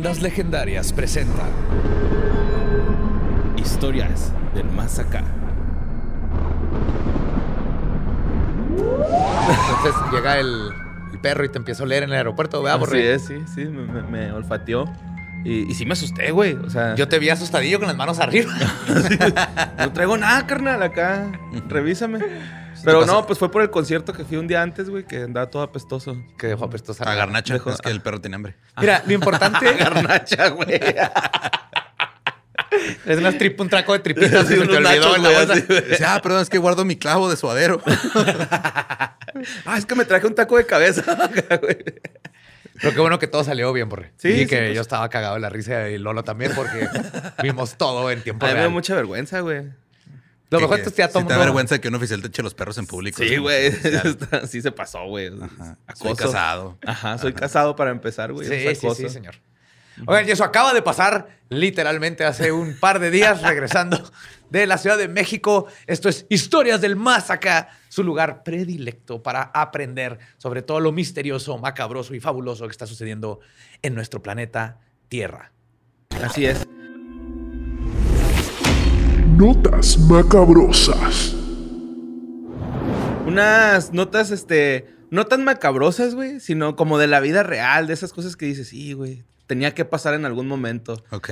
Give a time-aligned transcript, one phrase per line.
[0.00, 1.42] Leyendas Legendarias presenta
[3.58, 5.22] Historias del Más Acá.
[9.68, 10.70] Entonces llega el,
[11.12, 13.12] el perro y te empieza a oler en el aeropuerto, ¿verdad, Así Borre?
[13.12, 14.90] es, sí, sí, me, me- me olfateó.
[15.44, 16.54] Y, y sí me asusté, güey.
[16.54, 18.50] O sea, Yo te vi asustadillo con las manos arriba.
[19.78, 21.26] no traigo nada, carnal, acá.
[21.68, 22.20] Revísame.
[22.84, 25.48] Pero no, pues fue por el concierto que fui un día antes, güey, que andaba
[25.50, 26.16] todo apestoso.
[26.38, 27.04] que dejó apestosa.
[27.10, 27.54] A garnacha.
[27.54, 28.56] Dejó- Es que el perro tiene hambre.
[28.80, 30.80] Mira, lo importante Garnacha, güey.
[33.06, 35.30] es unas trip, un traco de tripitas Sí, y se te olvidó nachos, en la
[35.30, 35.54] bolsa.
[35.54, 37.80] Dice, ah, perdón, es que guardo mi clavo de suadero.
[39.64, 41.04] Ah, es que me traje un taco de cabeza.
[41.38, 44.12] Pero qué bueno que todo salió bien, Borre.
[44.16, 44.74] Sí, y sí, que pues.
[44.74, 46.88] yo estaba cagado de la risa y Lolo también porque
[47.42, 48.70] vimos todo en tiempo A mí me real.
[48.72, 49.70] mucha vergüenza, güey.
[50.50, 52.42] Lo Que- mejor es que ya todo te da vergüenza que un oficial te eche
[52.42, 53.22] los perros en público.
[53.22, 53.72] Sí, güey.
[54.48, 55.30] Sí se pasó, güey.
[55.94, 56.76] Soy casado.
[56.84, 58.48] Ajá, soy casado para empezar, güey.
[58.48, 59.36] Sí, sí, sí, señor.
[60.06, 64.02] Oigan, y eso acaba de pasar literalmente hace un par de días regresando
[64.48, 65.66] de la Ciudad de México.
[65.86, 71.58] Esto es Historias del Más Acá, su lugar predilecto para aprender sobre todo lo misterioso,
[71.58, 73.40] macabroso y fabuloso que está sucediendo
[73.82, 74.78] en nuestro planeta
[75.08, 75.52] Tierra.
[76.22, 76.66] Así es.
[79.40, 81.34] Notas macabrosas.
[83.26, 88.12] Unas notas, este, no tan macabrosas, güey, sino como de la vida real, de esas
[88.12, 91.02] cosas que dices, sí, güey, tenía que pasar en algún momento.
[91.10, 91.30] Ok.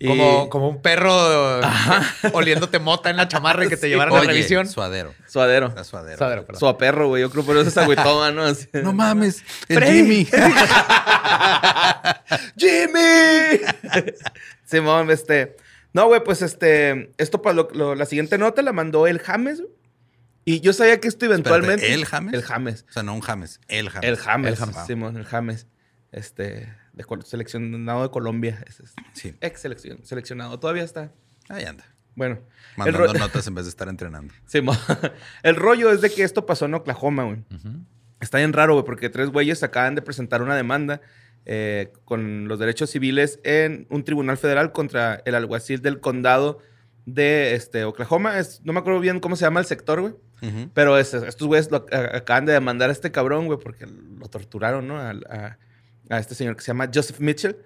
[0.00, 1.14] Y- Como, como un perro
[2.32, 4.66] oliéndote mota en la chamarra y que te llevaron a Oye, revisión.
[4.66, 5.14] Suadero.
[5.28, 5.70] Suadero.
[5.70, 6.18] Era suadero.
[6.18, 6.58] Suadero, perdón.
[6.58, 7.22] Su a perro, güey.
[7.22, 8.42] Yo creo por eso es agüitoma, ¿no?
[8.42, 8.66] Así.
[8.82, 9.80] No mames, el.
[9.84, 10.26] Jimmy.
[12.58, 13.60] ¡Jimmy!
[14.64, 15.54] Simón, este.
[15.94, 17.12] No, güey, pues este.
[17.16, 19.62] Esto para lo- lo- la siguiente nota la mandó el James.
[20.44, 21.86] Y yo sabía que esto eventualmente.
[21.86, 22.34] Espérate, ¿el James?
[22.34, 22.84] El James.
[22.90, 24.06] O sea, no un James, el James.
[24.10, 24.50] El James.
[24.50, 24.86] El James.
[24.86, 25.66] Simón, el James.
[26.12, 26.70] Este.
[26.92, 28.62] De seleccionado de Colombia.
[28.68, 29.34] Es, es- Sí.
[29.40, 30.58] Ex seleccion- seleccionado.
[30.60, 31.10] Todavía está.
[31.48, 31.84] Ahí anda.
[32.14, 32.38] Bueno.
[32.76, 34.32] Mandando notas en vez de estar entrenando.
[34.46, 34.76] Simón.
[35.42, 37.38] el rollo es de que esto pasó en Oklahoma, güey.
[38.20, 41.00] Está bien raro, güey, porque tres güeyes acaban de presentar una demanda
[41.46, 46.58] eh, con los derechos civiles en un tribunal federal contra el alguacil del condado
[47.06, 48.38] de este, Oklahoma.
[48.38, 50.14] Es- no me acuerdo bien cómo se llama el sector, güey.
[50.74, 54.26] Pero es- estos güeyes lo- a- acaban de demandar a este cabrón, güey, porque lo
[54.28, 54.98] torturaron, ¿no?
[54.98, 57.56] A este señor que se llama Joseph Mitchell.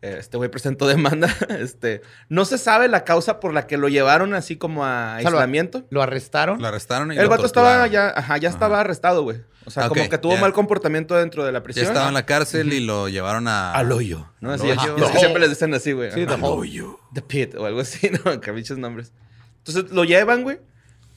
[0.00, 1.28] Eh, Este güey presentó demanda.
[1.60, 5.20] Este, no se sabe la causa por la que lo llevaron así como a O
[5.20, 5.84] sea, aislamiento.
[5.90, 6.60] Lo arrestaron.
[6.62, 8.80] Lo arrestaron y El lo vato estaba ya, ajá, ya estaba Ajá.
[8.82, 9.40] arrestado, güey.
[9.66, 10.40] O sea, Ok, como que tuvo ya.
[10.40, 11.86] mal comportamiento dentro de la Ya prisión.
[11.86, 13.72] estaba en la cárcel y lo llevaron a...
[13.72, 14.26] Al hoyo.
[14.40, 14.50] ¿no?
[14.50, 14.96] Al Así, hoyo.
[15.04, 16.10] es que siempre les dicen así, güey.
[16.12, 16.70] Sí, the hole.
[17.12, 18.40] The Pit o algo así, ¿no?
[18.40, 19.12] Que bichos nombres.
[19.58, 20.58] Entonces lo llevan, güey.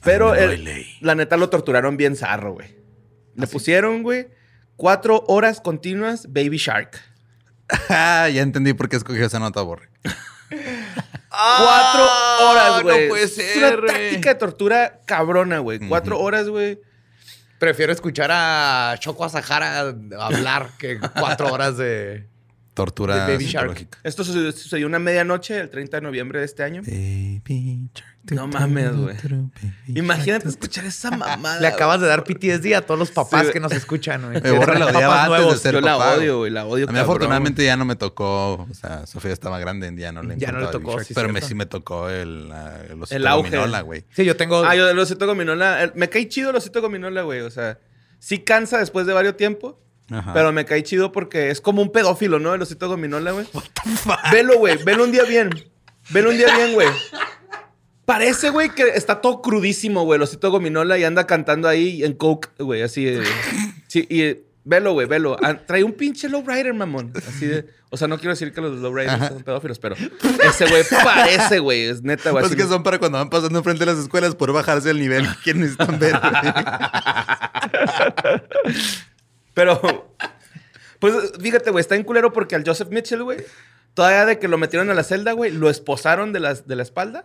[0.02, 2.76] Pero el- la neta lo torturaron bien zarro, güey.
[3.36, 4.26] Le pusieron, güey,
[4.76, 7.00] cuatro horas continuas Baby Shark.
[7.88, 9.88] Ah, ya entendí por qué escogió esa nota, Borre.
[11.32, 12.04] Cuatro
[12.50, 13.02] horas, güey.
[13.04, 15.78] no puede Es una táctica de tortura cabrona, güey.
[15.88, 16.78] Cuatro horas, güey.
[17.58, 22.26] Prefiero escuchar a Choco Sahara hablar que cuatro horas de.
[22.74, 23.68] Tortura De Baby Shark.
[23.76, 23.98] psicológica.
[24.02, 26.82] Esto sucedió sucedió una medianoche, el 30 de noviembre de este año.
[26.82, 28.08] Baby Shark.
[28.30, 29.16] No mames, güey.
[29.88, 30.46] Imagínate Shark.
[30.48, 31.60] escuchar esa mamada.
[31.60, 34.40] Le acabas de dar PTSD a todos los papás Sí, que nos escuchan, güey.
[34.42, 35.60] Me borra la Papás odiaba antes de nuevos.
[35.60, 36.50] ser Yo la odio, güey.
[36.52, 36.84] La odio.
[36.84, 40.22] A mí cabrón, afortunadamente ya no me tocó, o sea, Sofía estaba grande, ya no
[40.22, 42.80] le Ya no le tocó, Shark, sí, pero me, sí me tocó el, la-
[43.10, 43.50] el auge.
[43.50, 44.04] gominola, güey.
[44.14, 44.64] Sí, yo tengo.
[44.64, 45.82] Ah, yo el osito gominola.
[45.82, 47.40] el- me cae chido el osito gominola, güey.
[47.40, 47.78] O sea,
[48.18, 49.78] sí cansa después de varios tiempo.
[50.12, 50.32] Ajá.
[50.32, 52.54] Pero me cae chido porque es como un pedófilo, ¿no?
[52.54, 53.46] El osito gominola, güey.
[54.30, 54.82] Velo, güey.
[54.84, 55.50] Velo un día bien.
[56.10, 56.88] Velo un día bien, güey.
[58.04, 62.14] Parece, güey, que está todo crudísimo, güey, el osito gominola y anda cantando ahí en
[62.14, 63.16] coke, güey, así.
[63.86, 65.36] sí, y eh, velo, güey, velo.
[65.40, 67.12] Ah, trae un pinche lowrider, mamón.
[67.28, 67.66] Así de.
[67.90, 69.94] O sea, no quiero decir que los lowriders son pedófilos, pero
[70.42, 71.82] ese güey parece, güey.
[71.84, 72.42] Es neta, güey.
[72.42, 74.98] Pues así- que son para cuando van pasando enfrente de las escuelas por bajarse el
[74.98, 76.18] nivel que necesitan ver.
[79.54, 80.14] Pero,
[80.98, 83.38] pues fíjate, güey, está en culero porque al Joseph Mitchell, güey,
[83.94, 86.82] todavía de que lo metieron a la celda, güey, lo esposaron de la, de la
[86.82, 87.24] espalda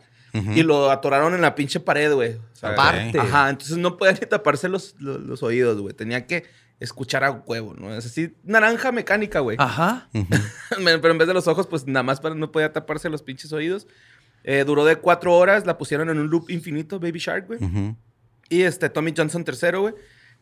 [0.53, 2.33] y lo atoraron en la pinche pared, güey.
[2.33, 3.17] O sea, Aparte.
[3.17, 5.95] Ajá, entonces no podía ni taparse los, los, los oídos, güey.
[5.95, 6.43] Tenía que
[6.79, 7.93] escuchar a huevo, ¿no?
[7.95, 9.57] Es así, naranja mecánica, güey.
[9.59, 10.09] Ajá.
[10.69, 13.51] Pero en vez de los ojos, pues nada más para no podía taparse los pinches
[13.51, 13.87] oídos.
[14.43, 17.63] Eh, duró de cuatro horas, la pusieron en un loop infinito, Baby Shark, güey.
[17.63, 17.95] Ujú.
[18.49, 19.95] Y este, Tommy Johnson III, güey,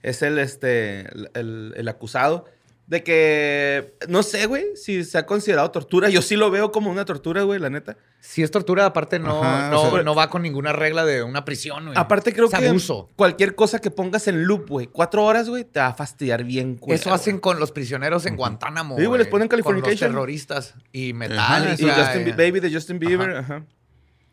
[0.10, 2.46] es el, este, el, el- el acusado
[2.88, 6.08] de que, no sé, güey, si se ha considerado tortura.
[6.10, 7.98] Yo sí lo veo como una tortura, güey, la neta.
[8.20, 11.24] Si es tortura, aparte no, Ajá, no, o sea- no va con ninguna regla de
[11.24, 11.98] una prisión, güey.
[11.98, 13.10] Aparte creo es que abuso.
[13.16, 16.76] cualquier cosa que pongas en loop, güey, cuatro horas, güey, te va a fastidiar bien.
[16.76, 18.98] culero, Eso hacen con los prisioneros en Guantánamo.
[19.00, 20.76] Sí, güey, les ponen Con los terroristas.
[20.92, 21.74] Y Ajá, Metallica.
[21.88, 22.36] Y Justin.
[22.38, 23.66] Baby de Justin Bieber, ajá.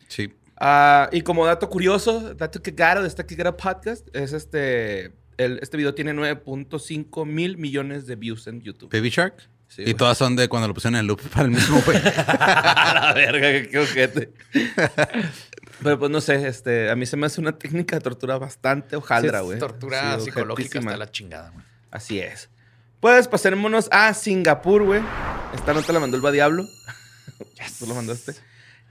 [0.07, 0.31] Sí.
[0.57, 5.11] Ah, y como dato curioso, dato que caro de este que era podcast, es este.
[5.43, 8.91] El- este video tiene 9.5 mil millones de views en YouTube.
[8.91, 9.49] Baby Shark.
[9.67, 9.93] Sí, y güey.
[9.95, 11.97] todas son de cuando lo pusieron en loop para el mismo güey.
[12.03, 14.31] la verga, qué- qué ojete.
[15.81, 18.91] Pero pues no sé, este, a mí se me hace una técnica de tortura bastante
[18.91, 19.59] Sí, hojaldra, es güey.
[19.59, 21.65] tortura Sí, psicológica hasta la chingada, güey.
[21.91, 22.49] Así es.
[22.99, 25.01] Pues pasémonos a Singapur, güey.
[25.53, 26.63] Esta nota la mandó el va Diablo.
[27.79, 28.33] Tú lo mandaste.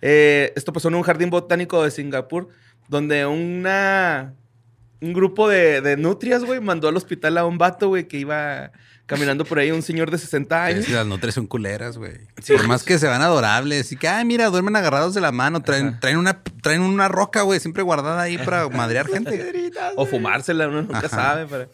[0.02, 2.48] Eh, esto pasó en un jardín botánico de Singapur,
[2.88, 4.34] donde una
[5.02, 8.70] un grupo de, de nutrias, güey, mandó al hospital a un vato, güey, que iba
[9.06, 10.84] caminando por ahí, un señor de 60 años.
[10.86, 12.12] Sí, las nutrias son culeras, güey.
[12.46, 15.60] Por más que se van adorables y que, ay, mira, duermen agarrados de la mano,
[15.60, 19.72] traen, traen, una, traen una roca, güey, siempre guardada ahí para madrear gente.
[19.96, 21.08] O fumársela, uno nunca Ajá.
[21.08, 21.68] sabe, pero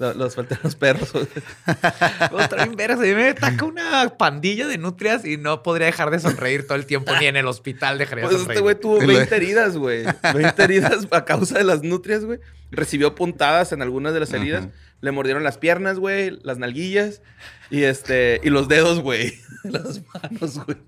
[0.00, 1.12] lo- los faltan los perros.
[2.32, 2.98] Los traen veras.
[2.98, 6.76] A mí me ataca una pandilla de nutrias y no podría dejar de sonreír todo
[6.76, 7.12] el tiempo.
[7.20, 8.56] Ni en el hospital dejaría de Pues sonreír.
[8.56, 10.04] este güey tuvo Y lo- 20 heridas, güey.
[10.34, 12.40] 20 heridas a causa de las nutrias, güey.
[12.72, 14.64] Recibió puntadas en algunas de las heridas.
[14.64, 14.72] Ajá.
[15.02, 17.22] Le mordieron las piernas, güey, las nalguillas
[17.70, 19.34] y este y los dedos, güey.
[19.64, 20.78] Las manos, güey.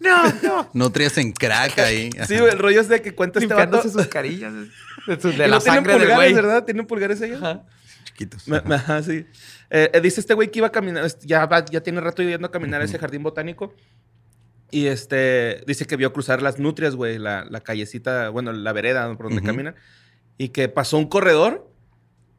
[0.00, 0.70] No, no.
[0.72, 2.10] Nutrias en crack ahí.
[2.26, 3.82] Sí, güey, el rollo es de que cuenta este vato.
[3.82, 4.52] Sus carillas.
[5.06, 6.34] De, su- de Y la no tienen sangre del pulgares, güey.
[6.34, 6.64] ¿verdad?
[6.64, 7.40] ¿Tienen pulgares ellos?
[8.04, 8.46] Chiquitos.
[8.48, 9.26] Me- me- Ajá, sí.
[9.70, 12.46] Eh, eh, dice este güey que iba a caminar, ya, va- ya tiene rato yendo
[12.46, 13.74] a caminar a ese jardín botánico.
[14.70, 19.06] Y este, dice que vio cruzar las nutrias, güey, la, la callecita, bueno, la vereda
[19.16, 19.46] por donde Ujú.
[19.46, 19.74] caminan.
[20.36, 21.70] Y que pasó un corredor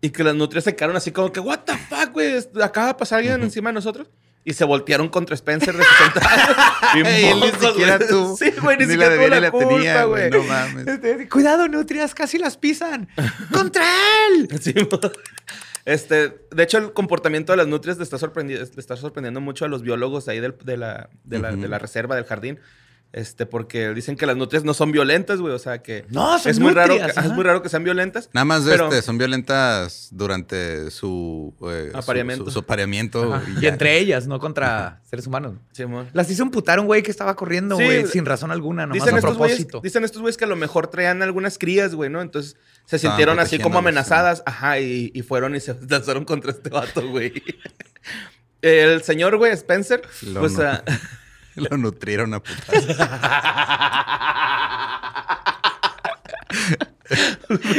[0.01, 2.93] y que las nutrias se quedaron así como que, what the fuck, güey, acaba de
[2.95, 4.09] pasar alguien encima de nosotros.
[4.47, 6.57] Y se voltearon contra Spencer de 60 años.
[6.95, 7.99] Y él ni siquiera.
[7.99, 10.29] Sí, güey, ni, Ni siquiera la la ni la culpa, tenía, güey.
[10.29, 10.87] No mames.
[10.87, 13.09] Este, Cuidado, nutrias, casi las pisan.
[13.51, 13.83] ¡Contra
[14.29, 14.47] él!
[14.61, 14.73] Sí,
[15.85, 19.65] este, de hecho, el comportamiento de las nutrias le está, sorprendi- le está sorprendiendo mucho
[19.65, 22.59] a los biólogos ahí del- de, la, de la reserva del jardín.
[23.17, 25.53] Este, porque dicen que las nutrias no son violentas, güey.
[25.53, 26.05] O sea que.
[26.09, 27.05] No, son es muy raro que.
[27.05, 28.29] Es muy raro que sean violentas.
[28.33, 32.43] Nada más Pero- este, son violentas durante su, eh, Apareamiento.
[32.43, 33.41] Su, su apareamiento.
[33.61, 35.53] Y entre ellas, no contra seres humanos.
[35.71, 37.85] Sí, mo- Las hizo emputar un güey que estaba corriendo, Sí.
[37.85, 39.79] güey, sin razón alguna, nomás Dicen a güeyes, propósito.
[39.81, 42.21] dicen estos güeyes que a lo mejor traían algunas crías, güey, ¿no?
[42.21, 44.43] Entonces se Estaban sintieron así como amenazadas.
[44.45, 47.31] Ajá, y, y fueron y se lanzaron contra este vato, güey.
[48.61, 50.51] El señor, güey, Spencer, Lo pues...
[50.57, 50.83] no- ah,
[51.69, 52.85] Lo nutrieron a putas.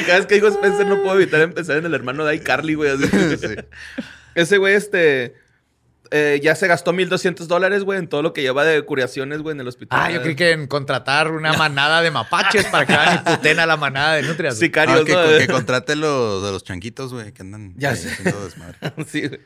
[0.06, 2.90] Cada vez que digo Spencer no puedo evitar empezar en el hermano de iCarly, güey.
[2.90, 3.06] así.
[3.36, 3.54] Sí.
[4.34, 5.34] Ese güey, este...
[6.10, 9.54] eh, ya se gastó 1.200 dólares, güey, en todo lo que lleva de curaciones, güey,
[9.54, 9.98] en el hospital.
[10.00, 13.58] Ah, yo creí que en contratar una manada de mapaches para que hagan y puten
[13.58, 14.58] a la manada de nutrias.
[14.58, 15.38] Sicarios, Ah, que, ¿no?
[15.38, 18.10] que contrate los de los chanquitos, güey, que andan Ya sé.
[18.10, 18.76] haciendo desmadre.
[19.08, 19.40] Sí, güey.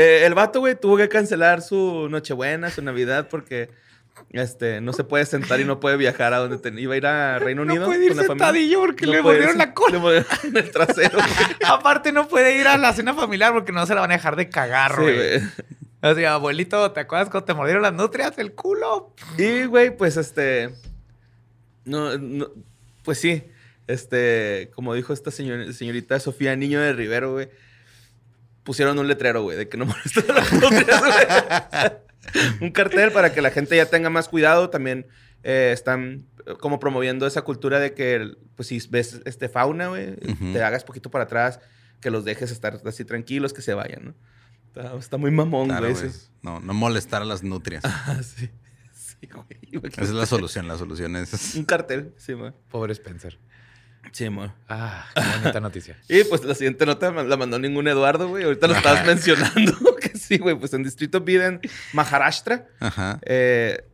[0.00, 3.68] Eh, el vato, güey, tuvo que cancelar su Nochebuena, su Navidad, porque
[4.30, 7.38] este, no se puede sentar y no puede viajar a donde iba a ir a
[7.40, 7.86] Reino No Unido.
[7.86, 8.46] puede ir con la familia.
[8.46, 9.92] sentadillo porque le ir- la cola.
[9.94, 11.18] Le mordieron en el trasero.
[11.66, 14.36] Aparte, no puede ir a la cena familiar porque no se la van a dejar
[14.36, 15.16] de cagar, Sí, güey.
[15.16, 15.40] güey.
[16.02, 18.38] o sea, abuelito, ¿te acuerdas cuando te mordieron las nutrias?
[18.38, 19.14] El culo.
[19.36, 20.74] Y, güey, pues este.
[21.84, 22.50] No, no,
[23.02, 23.44] pues sí.
[23.88, 27.48] Este, como dijo esta señor- señorita Sofía Niño de Rivero, güey.
[28.68, 32.52] Pusieron un letrero, güey, de que no molestan a las nutrias, güey.
[32.60, 34.68] un cartel para que la gente ya tenga más cuidado.
[34.68, 35.06] También
[35.42, 40.16] eh, están eh, como promoviendo esa cultura de que, pues, si ves este fauna, güey,
[40.52, 41.60] te hagas poquito para atrás,
[42.02, 44.14] que los dejes estar así tranquilos, que se vayan, ¿no?
[44.66, 45.94] Está, está muy mamón, Claro, güey.
[45.94, 46.10] güey.
[46.42, 47.82] No, no molestar a las nutrias.
[47.86, 48.50] Ah, sí.
[49.20, 49.90] Sí, güey.
[49.92, 50.68] Esa es la solución.
[50.68, 51.54] La solución es.
[51.54, 52.54] Un cartel, sí, man.
[52.70, 53.38] Pobre Spencer.
[54.12, 54.54] Sí, man.
[54.68, 55.96] Ah, qué bonita noticia.
[56.08, 58.44] Y pues la siguiente nota la mandó ningún Eduardo, güey.
[58.44, 59.96] Ahorita lo estabas mencionando.
[60.00, 60.54] que sí, güey.
[60.56, 61.60] Pues en Distrito Piden,
[61.92, 63.18] Maharashtra, Ajá.
[63.22, 63.84] eh,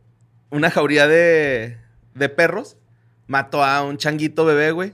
[0.49, 1.77] una jauría de,
[2.13, 2.77] de perros
[3.27, 4.93] mató a un changuito bebé, güey.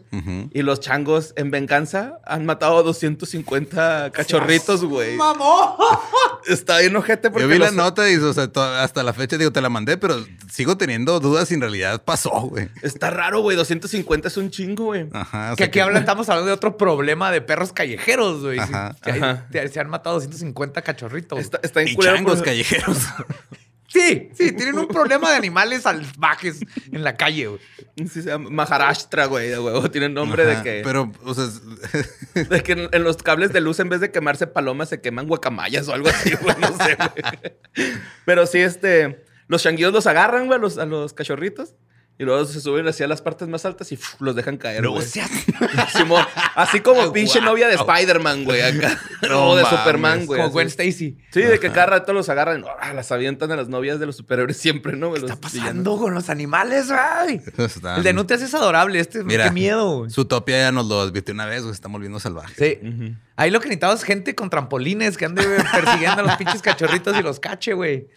[0.54, 5.16] Y los changos, en venganza, han matado a 250 cachorritos, güey.
[5.18, 5.78] ¡Mamó!
[6.48, 9.14] Está bien ojete porque Yo vi la los- nota y o sea, to- hasta la
[9.14, 10.16] fecha digo, te la mandé, pero
[10.52, 12.70] sigo teniendo dudas si en realidad pasó, güey.
[12.82, 13.56] Está raro, güey.
[13.58, 15.08] 250 es un chingo, güey.
[15.14, 15.54] Ajá.
[15.54, 18.58] o Que aquí hablan, estamos hablando de otro problema de perros callejeros, güey.
[18.60, 18.96] Ajá.
[19.04, 19.46] que Ajá.
[19.72, 21.38] se han matado 250 cachorritos.
[21.40, 22.98] Está, está en Y culero changos por- callejeros.
[23.92, 26.60] Sí, sí, tienen un problema de animales salvajes
[26.92, 27.60] en la calle, güey.
[27.98, 29.92] Sí, se llama Maharashtra, güey, de huevo.
[29.92, 33.52] Tiene nombre Ajá, de que, Pero, o sea, es- de que en, en los cables
[33.52, 36.56] de luz, en vez de quemarse palomas, se queman guacamayas o algo así, güey.
[36.60, 37.54] No sé, güey.
[38.26, 39.26] Pero sí, este.
[39.48, 41.74] Los changuillos los agarran, güey, a los, a los cachorritos.
[42.22, 45.32] Y luego se suben hacia las partes más altas y los dejan caer, no seas-
[45.98, 46.24] Simón,
[46.54, 47.50] así como pinche Guau.
[47.54, 48.96] novia de Spider-Man, güey, acá.
[49.28, 50.38] No o de mames, Superman, güey.
[50.38, 50.54] Como así.
[50.54, 51.18] Gwen Stacy.
[51.32, 54.18] Sí, de que cada rato los agarran, ah, las avientan a las novias de los
[54.18, 55.12] superhéroes siempre, ¿no?
[55.14, 57.42] ¿Qué está pasando con los animales, güey?
[57.58, 59.00] Están- El de Nutria es adorable.
[59.00, 60.12] Este, Mira, qué miedo, güey.
[60.12, 61.74] Su topia ya nos lo advirtió una vez, güey.
[61.74, 62.56] Están volviendo salvajes.
[62.56, 63.16] Sí.
[63.38, 67.18] Ahí lo que necesitamos es gente con trampolines que ande persiguiendo a los pinches cachorritos
[67.18, 68.08] y los cache, güey.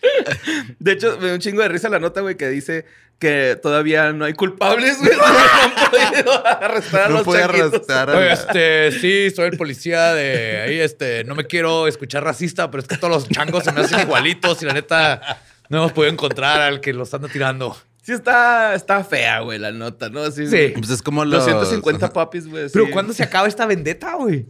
[0.79, 2.85] De hecho, me da un chingo de risa la nota, güey, que dice
[3.19, 5.13] que todavía no hay culpables, güey.
[5.17, 10.13] No han podido arrestar a No los arrastrar a- Oye, este, sí, soy el policía
[10.15, 13.73] de ahí, este, no me quiero escuchar racista, pero es que todos los changos se
[13.73, 17.77] me hacen igualitos y la neta no hemos podido encontrar al que los anda tirando.
[18.03, 20.21] Sí está, está fea, güey, la nota, ¿no?
[20.21, 20.75] Así, Sí.
[20.77, 21.47] Pues es como los...
[21.47, 22.67] 250 papis, güey.
[22.71, 22.91] Pero sí.
[22.91, 24.45] ¿cuándo se acaba esta vendetta, güey?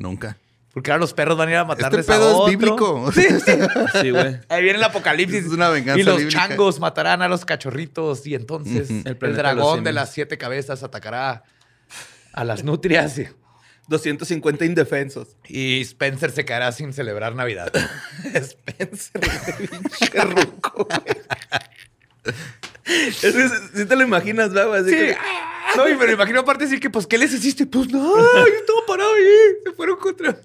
[0.00, 0.36] Nunca.
[0.72, 2.46] Porque ahora los perros van a ir a matarles Este a pedo otro.
[2.52, 3.12] es bíblico.
[3.14, 3.52] Sí, sí.
[4.00, 4.38] Sí, güey.
[4.48, 5.44] Ahí viene el apocalipsis.
[5.46, 6.48] Es una venganza Y los bíblica.
[6.48, 8.88] changos matarán a los cachorritos y entonces.
[8.90, 11.44] El dragón de las siete cabezas atacará
[12.32, 13.28] a las nutrias y,
[13.88, 15.36] 250 indefensos.
[15.48, 17.72] y Spencer se quedará sin celebrar Navidad.
[18.34, 22.34] Spencer, güey, pinche ruco, güey.
[22.86, 24.96] Es que si te lo imaginas, güey, así Sí.
[24.96, 25.16] que-
[25.76, 27.64] No, y me lo imagino aparte decir que, pues, ¿qué les hiciste?
[27.66, 29.24] Pues, no, yo estaba parado ahí.
[29.64, 30.36] Se fueron contra...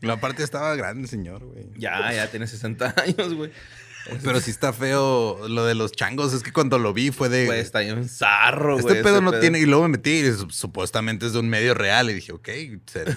[0.00, 1.66] La parte estaba grande, señor, güey.
[1.76, 3.50] Ya, ya tiene 60 años, güey.
[4.22, 6.32] Pero sí está feo lo de los changos.
[6.32, 7.46] Es que cuando lo vi fue de...
[7.46, 9.02] Güey, está bien zarro, este güey.
[9.02, 9.58] pedo ese no tiene...
[9.60, 12.10] Y luego me metí y su- supuestamente es de un medio real.
[12.10, 12.48] Y dije, ok,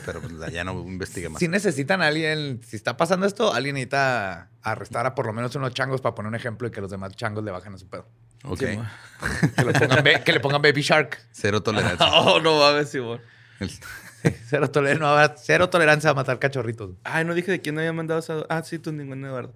[0.06, 1.40] pero pues, ya no investigué más.
[1.40, 5.56] Si necesitan a alguien, si está pasando esto, alguien necesita arrestar a por lo menos
[5.56, 7.88] unos changos para poner un ejemplo y que los demás changos le bajen a su
[7.88, 8.08] pedo.
[8.44, 8.60] Ok.
[8.60, 8.66] Sí.
[8.66, 11.20] Que, pongan le pongan Baby Shark.
[11.32, 12.06] Cero tolerancia.
[12.14, 13.22] Oh, no mames, Simón.
[14.50, 16.92] Cero, toler- no cero tolerancia a matar cachorritos.
[17.04, 18.46] Ay, no dije de quién había mandado esa.
[18.50, 19.54] Ah, sí, tú, ningún Eduardo.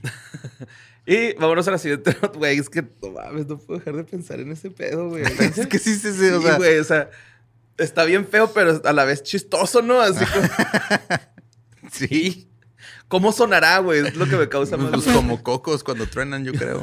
[1.06, 2.58] y vámonos a la siguiente nota, güey.
[2.58, 5.24] Es que no mames, no puedo dejar de pensar en ese pedo, güey.
[5.56, 6.30] es que sí, sí, sí.
[6.30, 7.10] Sí, sea, güey, o sea,
[7.78, 10.00] está bien feo, pero a la vez chistoso, ¿no?
[10.00, 10.48] Así como,
[11.90, 12.48] sí.
[13.08, 14.06] ¿cómo sonará, güey?
[14.06, 14.90] Es lo que me causa más.
[14.90, 16.82] pues, como cocos cuando truenan, yo creo.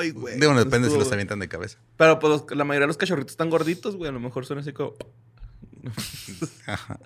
[0.00, 0.40] Ay, güey.
[0.40, 1.78] Digo, depende si los avientan de cabeza.
[1.96, 4.08] Pero pues la mayoría de los cachorritos están gorditos, güey.
[4.08, 4.94] A lo mejor suena así como.
[6.66, 6.98] Ajá.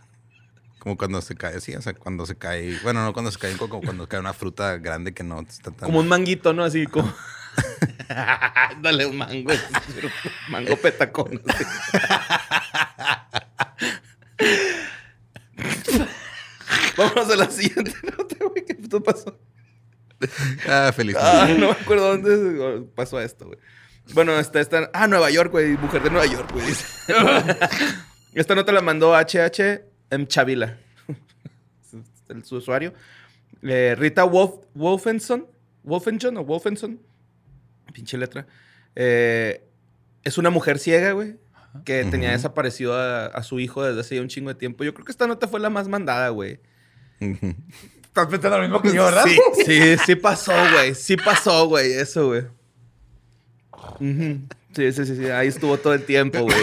[0.79, 3.53] Como cuando se cae, sí, o sea, cuando se cae, bueno, no cuando se cae
[3.53, 5.87] un coco, cuando cae una fruta grande que no está tan...
[5.87, 6.65] Como un manguito, ¿no?
[6.65, 7.13] Así como.
[8.81, 9.53] Dale un mango.
[10.49, 11.43] mango petacón.
[16.97, 18.65] Vámonos a la siguiente nota, güey.
[18.65, 19.39] ¿Qué puto pasó?
[20.69, 21.17] Ah, feliz.
[21.19, 23.59] Ah, no me acuerdo dónde pasó esto, güey.
[24.15, 24.91] Bueno, está esta.
[24.93, 25.77] Ah, Nueva York, güey.
[25.77, 26.67] Mujer de Nueva York, güey.
[26.67, 26.87] dice.
[28.35, 30.27] esta nota la mandó HH M.
[30.27, 30.77] Chavila.
[32.29, 32.93] El, su usuario.
[33.63, 35.47] Eh, Rita Wolf, Wolfenson.
[35.83, 37.01] Wolfenson o Wolfenson.
[37.93, 38.47] Pinche letra.
[38.95, 39.65] Eh,
[40.25, 41.37] es una mujer ciega, güey.
[41.85, 44.85] Que tenía desaparecido a, a su hijo desde hace ya un chingo de tiempo.
[44.85, 46.61] Yo creo que esta nota fue la más mandada, güey.
[47.21, 49.25] Estás pensando lo mismo que yo, ¿verdad?
[49.25, 50.95] Sí, sí, sí pasó, güey.
[50.95, 52.45] Sí pasó, güey, eso, güey.
[54.01, 54.41] Ujú.
[54.75, 55.25] Sí, sí, sí, sí.
[55.31, 56.57] Ahí estuvo todo el tiempo, güey.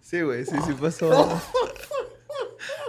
[0.00, 1.08] Sí, güey, sí, sí pasó.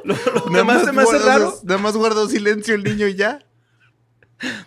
[0.03, 1.53] Lo, lo que más se me hace raro.
[1.63, 3.39] Nada más guardó silencio el niño y ya.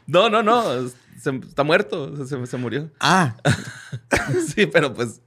[0.07, 0.89] No, no, no.
[1.23, 2.27] se- está muerto.
[2.27, 2.91] Se, se murió.
[3.01, 3.37] Ah.
[4.55, 5.21] Sí, pero pues.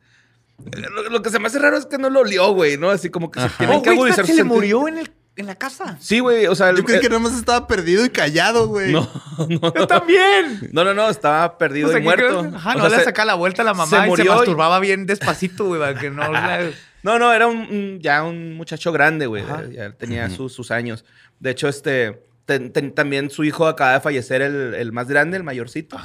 [0.91, 2.89] Lo, lo que se me hace raro es que no lo olió, güey, ¿no?
[2.89, 5.55] Así como que se tienen Oh, que agudizar se le murió en, el, en la
[5.55, 5.97] casa.
[5.99, 6.45] Sí, güey.
[6.47, 8.91] O sea, el- Yo creí que nada más estaba perdido y callado, güey.
[8.91, 9.09] No,
[9.49, 9.73] no.
[9.75, 10.69] Yo también.
[10.71, 12.51] No, no, no, estaba perdido O sea, y ¿qué muerto.
[12.55, 14.27] Ajá, O no sea, le saca la vuelta a la mamá se y se y-
[14.27, 16.69] masturbaba bien despacito, güey, para que no la...
[17.03, 19.43] No, no, era un, un- ya un muchacho grande, güey.
[19.43, 19.63] Ajá.
[19.69, 21.03] Ya tenía sus, sus años.
[21.39, 25.35] De hecho, este, ten- ten- también su hijo acaba de fallecer, el, el más grande,
[25.37, 25.97] el mayorcito.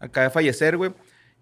[0.00, 0.92] Acaba de fallecer, güey.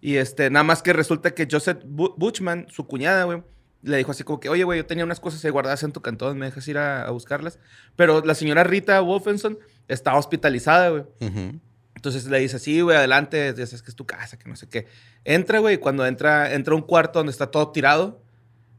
[0.00, 3.42] Y este, nada más que resulta que Joseph Bu- Butchman, su cuñada, güey,
[3.84, 6.00] le dijo así como que, oye, güey, yo tenía unas cosas ahí guardadas en tu
[6.00, 7.58] cantón, ¿me dejas ir a, a buscarlas?
[7.96, 11.02] Pero la señora Rita Wolfenson estaba hospitalizada, güey.
[11.20, 11.60] Ujú.
[11.94, 14.68] Entonces le dice, sí, güey, adelante, ya sabes que es tu casa, que no sé
[14.68, 14.86] qué.
[15.24, 18.20] Entra, güey, y cuando entra, entra a un cuarto donde está todo tirado,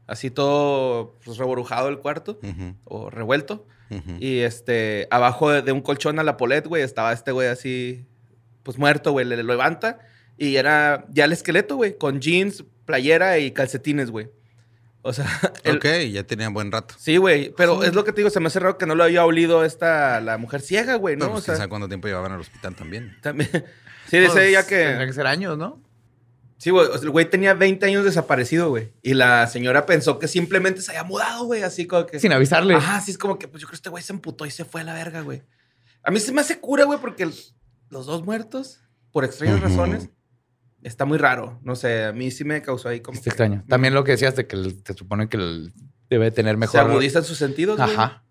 [0.06, 3.66] así todo pues, reborujado el cuarto Ujú, o revuelto.
[3.90, 4.16] ujú.
[4.20, 8.04] Y este, abajo de, de un colchón a la polet, güey, estaba este güey así,
[8.62, 9.98] pues muerto, güey, le, lo levanta.
[10.38, 14.28] Y era ya el esqueleto, güey, con jeans, playera y calcetines, güey.
[15.06, 15.26] O sea,
[15.64, 16.94] el- Ok, ya tenía buen rato.
[16.98, 19.04] sí, güey, pero es lo que te digo, se me hace raro que no lo
[19.04, 21.26] había olido esta, la mujer ciega, güey, ¿no?
[21.26, 23.16] No, pues, o sea, cuánto tiempo llevaban al hospital también.
[23.22, 23.50] también.
[24.08, 25.06] Sí, dice ella Pues, Tendría que.
[25.06, 25.82] que ser años, ¿no?
[26.58, 28.92] Sí, güey, o sea, el güey tenía 20 años desaparecido, güey.
[29.02, 32.20] Y la señora pensó que simplemente se había mudado, güey, así como que.
[32.20, 32.76] Sin avisarle.
[32.76, 34.64] Ajá, sí, es como que, pues yo creo que este güey se emputó y se
[34.64, 35.42] fue a la verga, güey.
[36.04, 37.34] A mí se me hace cura, güey, porque el-
[37.90, 40.08] los dos muertos, por extrañas razones,
[40.86, 41.58] está muy raro.
[41.62, 43.14] No sé, a mí sí me causó ahí como.
[43.16, 43.64] Está que- extraño.
[43.68, 45.72] También lo que decías de que el- te supone que el-
[46.08, 46.80] debe tener Se mejor.
[46.80, 47.92] agudizan sus sentidos, güey.
[47.92, 48.22] Ajá.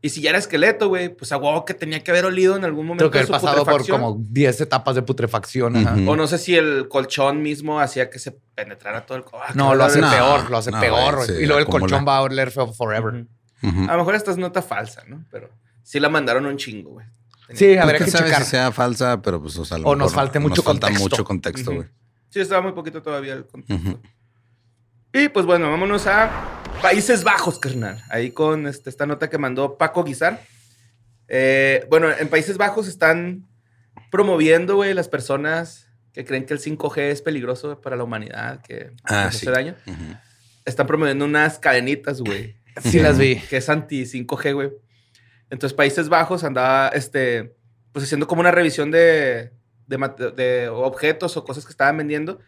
[0.00, 2.64] Y si ya era esqueleto, güey, pues a huevo que tenía que haber olido en
[2.66, 5.76] algún momento Tengo que haber pasado por como 10 etapas de putrefacción.
[5.78, 5.96] ajá.
[6.06, 9.24] O no sé si el colchón mismo hacía que se penetrara todo el...
[9.32, 11.14] Ah, No, lo hace No, peor, lo hace no, peor.
[11.14, 11.38] güey, güey.
[11.38, 13.26] sí, y luego el colchón va a oler feo forever.
[13.62, 15.24] A lo mejor esta es nota falsa, ¿no?
[15.30, 15.48] Pero
[15.82, 17.06] sí la mandaron un chingo, güey.
[17.54, 18.44] Sí, Pues, habría quién que sabe checar.
[18.44, 20.64] si sea falsa, pero pues o, sea, a lo O nos mejor falte mucho nos
[20.66, 21.02] falta contexto.
[21.10, 21.88] mucho contexto, güey.
[22.34, 23.90] Sí, estaba muy poquito todavía el contexto.
[23.90, 24.00] Ujú.
[25.12, 28.02] Y pues bueno, vámonos a Países Bajos, carnal.
[28.10, 30.42] Ahí con este, esta nota que mandó Paco Guizar.
[31.28, 33.46] Eh, bueno, en Países Bajos están
[34.10, 38.90] promoviendo, güey, las personas que creen que el 5G es peligroso para la humanidad, que
[39.04, 39.46] Ah, nos sí.
[39.46, 39.76] hace daño.
[40.64, 42.56] Están promoviendo unas cadenitas, güey.
[42.82, 43.36] Sí las vi.
[43.48, 44.72] que es anti 5G, güey.
[45.50, 47.54] Entonces, Países Bajos andaba, este,
[47.92, 49.52] pues haciendo como una revisión de,
[49.86, 52.40] de, objetos o cosas que estaban vendiendo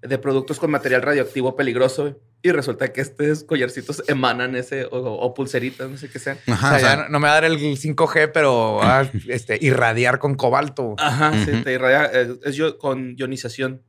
[0.00, 2.20] de productos con material radioactivo peligroso.
[2.44, 6.38] Y resulta que estos collarcitos emanan ese, o, o pulseritas, no sé qué sean.
[6.48, 8.74] O Ajá, sea, o sea, ya no, no me va a dar el 5G, pero
[8.74, 10.96] va a este, irradiar con cobalto.
[10.98, 13.82] Ajá, sí, te irradia, eh, es yo, con ionización.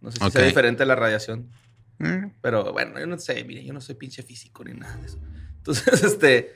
[0.00, 1.50] No sé si sea diferente a la radiación.
[1.98, 5.06] mm, Pero bueno, yo no sé, mire, yo no soy pinche físico ni nada de
[5.06, 5.18] eso.
[5.58, 6.54] Entonces, este,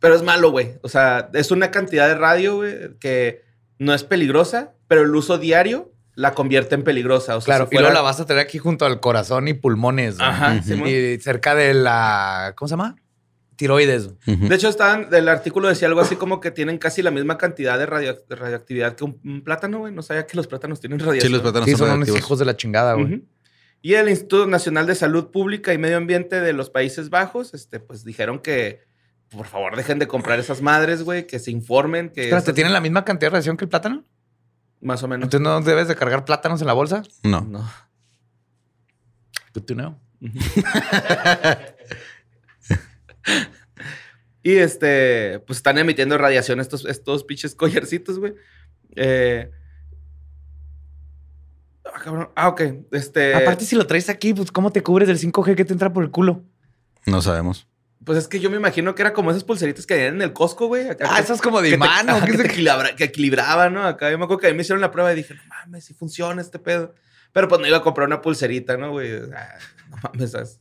[0.00, 0.78] pero es malo, güey.
[0.82, 3.44] O sea, es una cantidad de radio, güey, que
[3.82, 7.36] no es peligrosa, pero el uso diario la convierte en peligrosa.
[7.36, 9.54] O sea, Claro, si y luego la vas a tener aquí junto al corazón y
[9.54, 10.16] pulmones.
[10.20, 10.64] Ajá, Ujú.
[10.68, 10.88] Simón.
[10.88, 12.52] Y cerca de la.
[12.56, 12.96] ¿Cómo se llama?
[13.56, 14.10] Tiroides.
[14.26, 17.78] De hecho, estaban, el artículo decía algo así como que tienen casi la misma cantidad
[17.78, 19.92] de, radio- de radioactividad que un, un plátano, güey.
[19.92, 21.32] No sabía que los plátanos tienen Sí, radiación.
[21.32, 23.22] los plátanos Sí, son son unos hijos de la chingada, güey.
[23.80, 27.78] Y el Instituto Nacional de Salud Pública y Medio Ambiente de los Países Bajos, este,
[27.80, 28.80] pues dijeron que
[29.36, 32.72] por favor dejen de comprar esas madres, güey, que se informen que Espérate, esas- ¿tienen
[32.72, 34.04] la misma cantidad de radiación que el plátano?
[34.80, 35.26] más o menos.
[35.26, 37.04] Entonces no debes de cargar plátanos en la bolsa.
[37.22, 37.42] No.
[37.42, 37.64] no.
[39.54, 39.98] Good to know.
[44.44, 48.34] Y este, pues están emitiendo radiación estos, estos pinches collarcitos, güey.
[48.96, 49.48] Eh,
[51.84, 52.30] ah, cabrón.
[52.34, 52.60] Ah, ok.
[52.90, 53.34] Este.
[53.36, 56.02] Aparte, si lo traes aquí, pues ¿cómo te cubres del 5G que te entra por
[56.02, 56.42] el culo?
[57.06, 57.68] No sabemos.
[58.04, 60.32] Pues es que yo me imagino que era como esas pulseritas que habían en el
[60.32, 60.88] Costco, güey.
[60.88, 62.12] acá Ah, que- eso es como de que te- imán, ¿no?
[62.16, 63.84] ajá, ¿Qué que, se- te equilibra- que equilibraba, ¿no?
[63.86, 65.84] Acá yo me acuerdo que a mí me hicieron la prueba y dije, no mames,
[65.84, 66.94] si funciona este pedo.
[67.32, 69.12] Pero pues no iba a comprar una pulserita, ¿no, güey?
[69.34, 69.54] Ah,
[69.90, 70.58] no mames, es-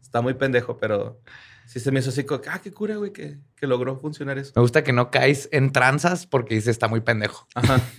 [0.00, 1.20] está muy pendejo, pero
[1.66, 4.38] sí se me hizo así como, que, ah, qué cura, güey, que, que logró funcionar
[4.38, 4.52] eso.
[4.56, 7.46] Me gusta que no caes en tranzas porque dices está muy pendejo.
[7.54, 7.80] Ajá.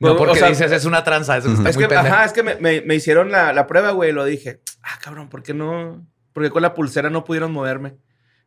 [0.00, 2.14] No porque o sea, dices es una tranza, eso está es muy que, pendejo.
[2.14, 4.96] ajá, es que me, me- me hicieron la, la prueba, güey, y lo dije, ah,
[5.02, 6.06] cabrón, ¿por qué no?
[6.32, 7.96] Porque con la pulsera no pudieron moverme.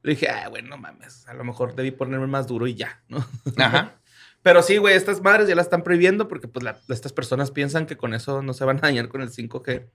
[0.04, 3.02] Le dije, ah, güey, no mames, a lo mejor debí ponerme más duro y ya,
[3.08, 3.26] ¿no?
[3.58, 3.96] Ajá.
[4.44, 7.86] Pero sí, güey, estas madres ya la están prohibiendo porque pues la- estas personas piensan
[7.86, 9.88] que con eso no se van a dañar con el 5G.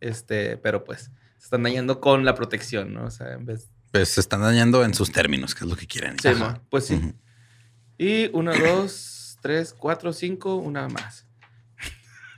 [0.00, 3.06] Este, pero pues se están dañando con la protección, ¿no?
[3.06, 3.68] O sea, en vez...
[3.90, 6.16] Pues se están dañando en sus términos, que es lo que quieren.
[6.20, 6.60] Sí, Ajá.
[6.70, 7.12] pues sí.
[7.98, 11.26] Y una, dos, tres, cuatro, cinco, una más.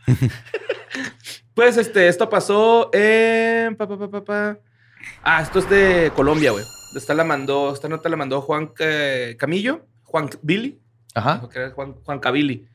[1.54, 3.76] pues este, esto pasó en...
[3.76, 4.59] pa, pa, pa, pa, pa.
[5.22, 6.64] Ah, esto es de Colombia, güey.
[6.94, 10.81] Esta la mandó, esta nota la mandó Juan eh, Camillo, Juan Billy.
[11.14, 11.48] Ajá.
[11.53, 12.66] Que era Juan, Juan Cavili.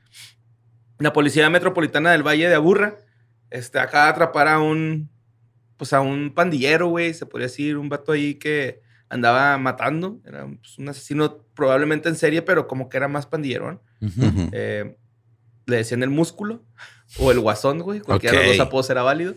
[0.99, 2.97] La Policía Metropolitana del Valle de Aburra
[3.49, 5.09] este, acaba de atrapar a un,
[5.77, 10.19] pues a un pandillero, güey, se podría decir, un vato ahí que andaba matando.
[10.25, 13.81] Era pues, un asesino probablemente en serie, pero como que era más pandillero.
[14.51, 14.97] Eh,
[15.65, 16.63] le decían el músculo
[17.19, 17.99] o el guasón, güey.
[17.99, 18.47] Cualquiera de Ok.
[18.47, 19.35] los dos apodos era válido.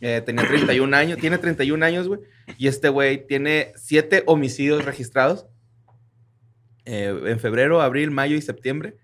[0.00, 2.20] Eh, tenía 31 años, tiene 31 años, güey.
[2.58, 5.46] Y este güey tiene siete homicidios registrados
[6.84, 8.96] eh, en febrero, abril, mayo y septiembre.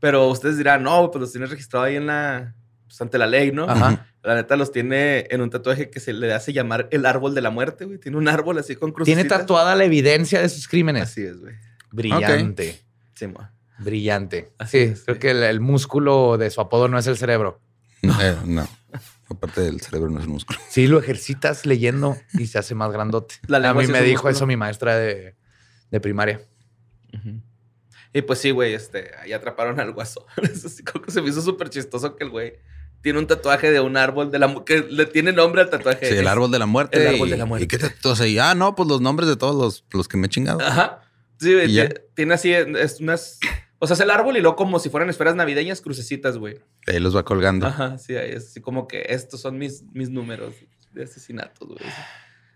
[0.00, 2.54] Pero ustedes dirán, no, pues los tienes registrados ahí en la,
[2.86, 3.68] pues ante la ley, ¿no?
[3.68, 4.06] Ajá.
[4.22, 7.40] La neta los tiene en un tatuaje que se le hace llamar el árbol de
[7.40, 7.98] la muerte, güey.
[7.98, 9.14] Tiene un árbol así con cruces.
[9.14, 11.04] Tiene tatuada la evidencia de sus crímenes.
[11.04, 11.54] Así es, güey.
[11.90, 12.80] Brillante.
[13.14, 13.48] Sí, mo.
[13.78, 14.52] Brillante.
[14.58, 15.20] Así sí, es, creo sí.
[15.20, 17.60] que el, el músculo de su apodo no es el cerebro.
[18.02, 18.68] Eh, no.
[19.30, 20.58] Aparte del cerebro no es un músculo.
[20.70, 23.36] Sí, lo ejercitas leyendo y se hace más grandote.
[23.46, 24.30] La a mí sí me dijo músculo.
[24.34, 25.36] eso mi maestra de,
[25.90, 26.40] de primaria.
[28.12, 30.26] Y pues sí, güey, este, ahí atraparon al guaso.
[30.92, 32.54] Como que se me hizo súper chistoso que el güey
[33.02, 36.08] tiene un tatuaje de un árbol de la mu- que le tiene nombre al tatuaje.
[36.08, 37.00] Sí, el árbol de la muerte.
[37.06, 37.64] el árbol de la muerte.
[37.64, 38.38] ¿Y qué todos ahí?
[38.38, 40.60] Ah, no, pues los nombres de todos los, los que me he chingado.
[40.60, 41.02] Ajá.
[41.38, 43.38] Sí, güey, tiene así es unas
[43.78, 46.60] o sea, es el árbol y luego como si fueran esferas navideñas, crucecitas, güey.
[46.86, 47.66] Ahí los va colgando.
[47.66, 50.54] Ajá, sí, ahí es así como que estos son mis, mis números
[50.92, 51.80] de asesinatos, güey.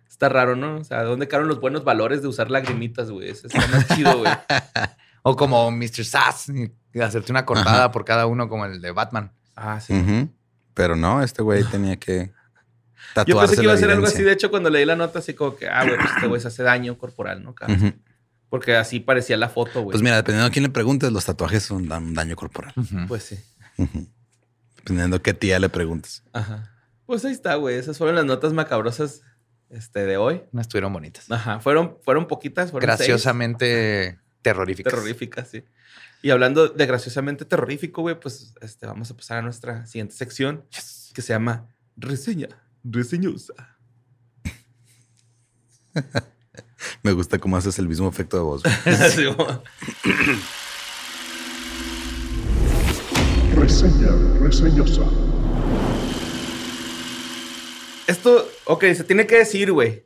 [0.09, 0.77] Está raro, ¿no?
[0.77, 3.31] O sea, ¿dónde quedaron los buenos valores de usar lagrimitas, güey?
[3.31, 4.33] Eso está más chido, güey.
[5.25, 6.05] O como Mr.
[6.05, 9.33] Sass, y hacerte una cortada por cada uno, como el de Batman.
[9.55, 9.95] Ah, sí.
[10.75, 12.33] Pero no, este güey tenía que
[13.15, 14.23] tatuarse Yo pensé que iba a ser algo así.
[14.23, 16.49] De hecho, cuando leí la nota, así como que, ah, güey, pues este güey se
[16.49, 17.55] hace daño corporal, ¿no?
[17.55, 17.79] Cabrón?
[17.79, 17.93] Ujú.
[18.53, 19.93] Porque así parecía la foto, güey.
[19.93, 22.75] Pues mira, dependiendo a quién le preguntes, los tatuajes son dan daño corporal.
[23.09, 23.39] Pues sí.
[24.77, 26.23] Dependiendo a qué tía le preguntes.
[26.35, 26.71] Ajá.
[27.07, 27.77] Pues ahí está, güey.
[27.77, 29.23] Esas fueron las notas macabrosas
[29.71, 30.43] este, de hoy.
[30.53, 31.31] No estuvieron bonitas.
[31.31, 31.61] Ajá.
[31.61, 32.73] Fueron, fueron poquitas.
[32.73, 33.09] Fueron seis.
[33.09, 34.93] Graciosamente terroríficas.
[34.93, 35.65] terroríficas, sí.
[36.21, 40.67] Y hablando de graciosamente terrorífico, güey, pues este, vamos a pasar a nuestra siguiente sección
[41.15, 42.51] que se llama Reseña
[42.85, 43.79] Reseñosa.
[47.03, 48.63] Me gusta cómo haces el mismo efecto de voz.
[49.37, 49.63] como-
[53.57, 54.09] Reseña
[54.41, 55.03] reseñosa.
[58.07, 60.05] Esto, ok, se tiene que decir, güey.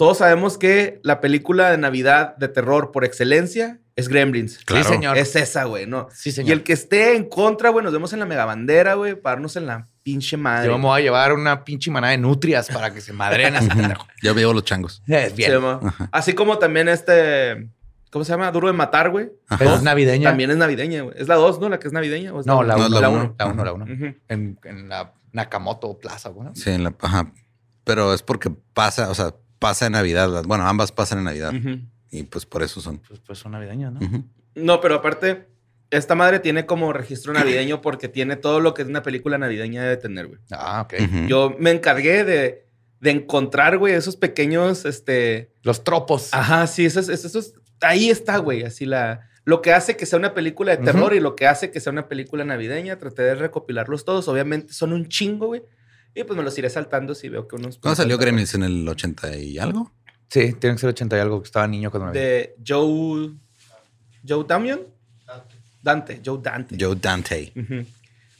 [0.00, 4.56] Todos sabemos que la película de Navidad de terror por excelencia es Gremlins.
[4.64, 4.82] Claro.
[4.84, 5.18] Sí, señor.
[5.18, 6.08] Es esa, güey, ¿no?
[6.10, 6.52] Sí, Y señor.
[6.52, 9.66] el que esté en contra, güey, nos vemos en la megabandera, güey, para darnos en
[9.66, 10.68] la pinche madre.
[10.68, 13.58] Yo me voy a llevar una pinche manada de nutrias para que se madren a
[13.58, 14.06] ese pendejo.
[14.22, 15.02] Ya veo los changos.
[15.06, 15.52] Es bien.
[15.52, 17.68] llama- Así como también este.
[18.10, 18.50] ¿Cómo se llama?
[18.52, 19.30] Duro de matar, güey.
[19.58, 20.30] Pero es navideña.
[20.30, 21.14] También es navideña, güey.
[21.18, 21.68] Es la 2, ¿no?
[21.68, 22.32] La que es navideña.
[22.32, 22.88] ¿o es No, la No, 1.
[22.94, 23.20] la La uno.
[23.20, 23.34] 1.
[23.38, 23.84] La 1, la 1.
[23.84, 24.04] Ujú.
[24.28, 26.48] En, en la Nakamoto Plaza, güey.
[26.54, 27.30] Sí, en la, ajá.
[27.84, 30.42] Pero es porque pasa, o sea, pasa en Navidad.
[30.44, 31.52] Bueno, ambas pasan en Navidad.
[32.10, 32.98] Y pues por eso son.
[32.98, 34.00] Pues, pues son navideñas, ¿no?
[34.56, 35.46] No, pero aparte,
[35.90, 39.96] esta madre tiene como registro navideño porque tiene todo lo que una película navideña debe
[39.96, 40.40] tener, güey.
[40.50, 40.94] Ah, ok.
[41.28, 42.66] Yo me encargué de,
[42.98, 45.52] de encontrar, güey, esos pequeños, este.
[45.62, 46.30] Los tropos.
[46.32, 49.28] Ajá, sí, esos, esos, esos- ahí está, güey, así la.
[49.44, 51.92] Lo que hace que sea una película de terror y lo que hace que sea
[51.92, 54.28] una película navideña, traté de recopilarlos todos.
[54.28, 55.62] Obviamente son un chingo, güey.
[56.14, 57.78] Y pues me los iré saltando si veo que unos.
[57.78, 58.54] ¿Cuándo salió Gremlins?
[58.54, 59.92] ¿En el 80 y algo?
[60.28, 62.18] Sí, tiene que ser 80 y algo, que estaba niño cuando me vi.
[62.18, 63.32] De Joe.
[64.26, 64.80] Joe Damian.
[65.82, 66.76] Dante, Joe Dante.
[66.78, 67.52] Joe Dante.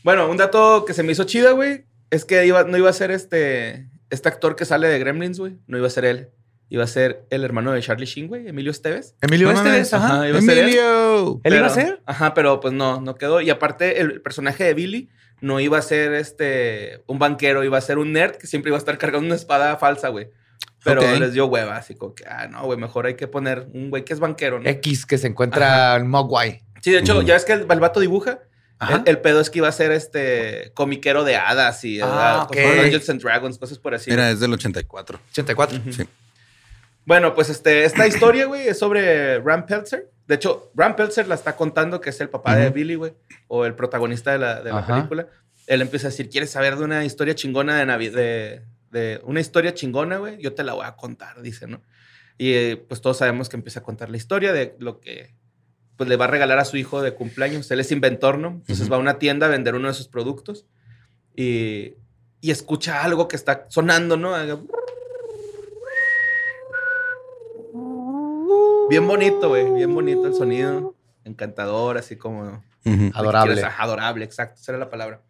[0.03, 2.93] Bueno, un dato que se me hizo chido, güey, es que iba, no iba a
[2.93, 5.57] ser este, este actor que sale de Gremlins, güey.
[5.67, 6.29] No iba a ser él.
[6.69, 9.17] Iba a ser el hermano de Charlie Sheen, güey, Emilio Esteves.
[9.21, 10.07] Emilio No Esteves, ajá.
[10.07, 10.65] Ajá, iba a ser él.
[10.65, 11.41] ¡Emilio!
[11.43, 12.01] ¿Él iba a ser?
[12.07, 13.41] Ajá, pero pues no, no quedó.
[13.41, 15.09] Y aparte, el personaje de Billy
[15.41, 18.77] no iba a ser este un banquero, iba a ser un nerd que siempre iba
[18.77, 20.29] a estar cargando una espada falsa, güey.
[20.83, 23.91] Pero les dio hueva, así como que, ah, no, güey, mejor hay que poner un
[23.91, 24.69] güey que es banquero, ¿no?
[24.69, 26.63] X que se encuentra en Mogwai.
[26.81, 28.41] Sí, de hecho, ya ves que el, el vato dibuja.
[28.89, 32.07] El, el pedo es que iba a ser este comiquero de hadas y Ah,
[32.41, 32.57] ah, ok.
[32.57, 34.11] Dungeons and Dragons, cosas por así.
[34.11, 35.21] Mira, es del 84.
[35.33, 35.81] 84.
[35.91, 36.05] Sí.
[37.11, 40.13] Bueno, pues este, esta historia, güey, es sobre Ram Peltzer.
[40.29, 42.71] De hecho, Ram Peltzer la está contando que es el papá de.
[42.71, 43.15] Billy, güey,
[43.49, 45.27] o el protagonista de la, de la película.
[45.67, 48.15] Él empieza a decir, ¿quieres saber de una historia chingona de Navidad?
[48.15, 51.83] De, de una historia chingona, güey, yo te la voy a contar, dice, ¿no?
[52.39, 55.35] Y eh, pues todos sabemos que empieza a contar la historia de lo que
[55.97, 57.69] pues le va a regalar a su hijo de cumpleaños.
[57.73, 58.51] Él es inventor, ¿no?
[58.51, 60.65] Entonces va a una tienda a vender uno de sus productos
[61.35, 61.95] y,
[62.41, 64.37] y escucha algo que está sonando, ¿no?
[68.91, 69.73] Bien bonito, güey.
[69.73, 70.95] Bien bonito el sonido.
[71.25, 72.63] Encantador, así como...
[73.15, 73.63] Adorable.
[73.79, 74.61] Adorable, exacto.
[74.61, 75.23] Esa era la palabra.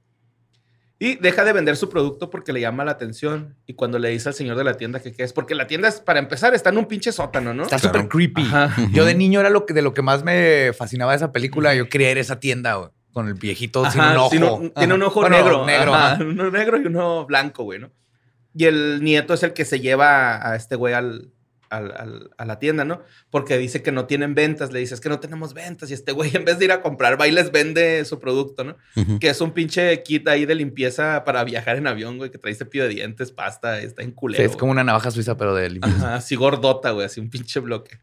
[0.98, 3.56] Y deja de vender su producto porque le llama la atención.
[3.66, 5.88] Y cuando le dice al señor de la tienda que qué es, porque la tienda,
[5.88, 7.62] es, para empezar, está en un pinche sótano, ¿no?
[7.64, 8.00] Está Claro.
[8.00, 8.42] súper creepy.
[8.42, 8.88] Ajá.
[8.92, 11.74] Yo de niño era lo que, de lo que más me fascinaba de esa película.
[11.74, 14.30] Yo quería ir a esa tienda, güey, con el viejito sin un ojo.
[14.30, 15.66] sin un- tiene un ojo Bueno, negro.
[15.66, 15.94] negro.
[15.94, 16.22] ajá, ajá.
[16.24, 17.90] Uno negro y uno blanco, güey, ¿no?
[18.54, 21.30] Y el nieto es el que se lleva a este güey al,
[21.70, 23.00] al- al- a la tienda, ¿no?
[23.30, 24.72] Porque dice que no tienen ventas.
[24.72, 25.90] Le dice, es que no tenemos ventas.
[25.90, 28.64] Y este güey, en vez de ir a comprar, va y les vende su producto,
[28.64, 28.76] ¿no?
[29.20, 32.54] Que es un pinche kit ahí de limpieza para viajar en avión, güey, que trae
[32.54, 34.44] cepillo de dientes, pasta, está en Sí, culero.
[34.44, 36.14] es como una navaja suiza, pero de limpieza.
[36.16, 37.98] Así gordota, güey, así un pinche bloque.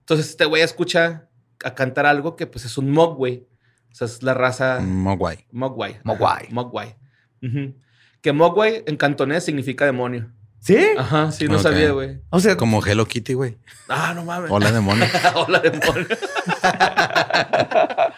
[0.00, 1.28] Entonces este güey escucha
[1.64, 3.44] a cantar algo que pues es un mogwai.
[3.90, 5.46] O sea, es la raza Mogwai.
[5.50, 5.98] mogwai.
[6.04, 6.46] Mogwai.
[6.50, 6.96] Mogwai.
[7.42, 7.74] Ujú.
[8.20, 10.30] Que mogwai en cantonés significa demonio.
[10.60, 10.76] ¿Sí?
[10.98, 12.20] Ajá, sí, no sabía, güey.
[12.30, 13.56] O sea, Como Hello Kitty, güey.
[13.88, 14.50] Ah, no mames.
[14.50, 15.06] Hola, demonio.
[15.34, 16.06] Hola, demonio.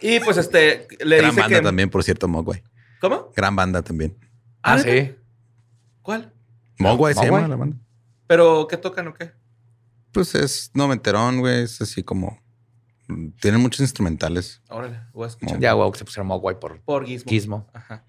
[0.00, 1.62] y pues este, le Gran dice banda que...
[1.64, 2.62] también, por cierto, Mogwai.
[3.00, 3.30] ¿Cómo?
[3.36, 4.16] Gran banda también.
[4.62, 5.14] Ah, Ah, sí.
[6.02, 6.32] ¿Cuál?
[6.78, 7.42] Mogwai se Mogwai.
[7.42, 7.76] llama la banda.
[8.26, 9.32] ¿Pero qué tocan o qué?
[10.12, 11.62] Pues es noventerón, güey.
[11.62, 12.40] Es así como.
[13.40, 14.62] Tienen muchos instrumentales.
[14.68, 15.58] Órale, voy a escuchar.
[15.60, 17.30] Ya, wow, que se pusieron Mogwai por Por Gizmo.
[17.30, 17.70] Gizmo.
[17.72, 18.04] Ajá.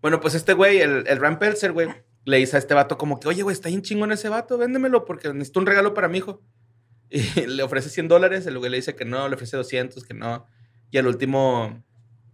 [0.00, 1.88] Bueno, pues este güey, el, el Ram Pelzer, güey,
[2.24, 5.04] le dice a este vato como que, oye, güey, está bien chingón ese vato, véndemelo
[5.04, 6.42] porque necesito un regalo para mi hijo.
[7.08, 10.12] Y le ofrece 100 dólares, el güey le dice que no, le ofrece 200, que
[10.12, 10.44] no.
[10.90, 11.84] Y al último,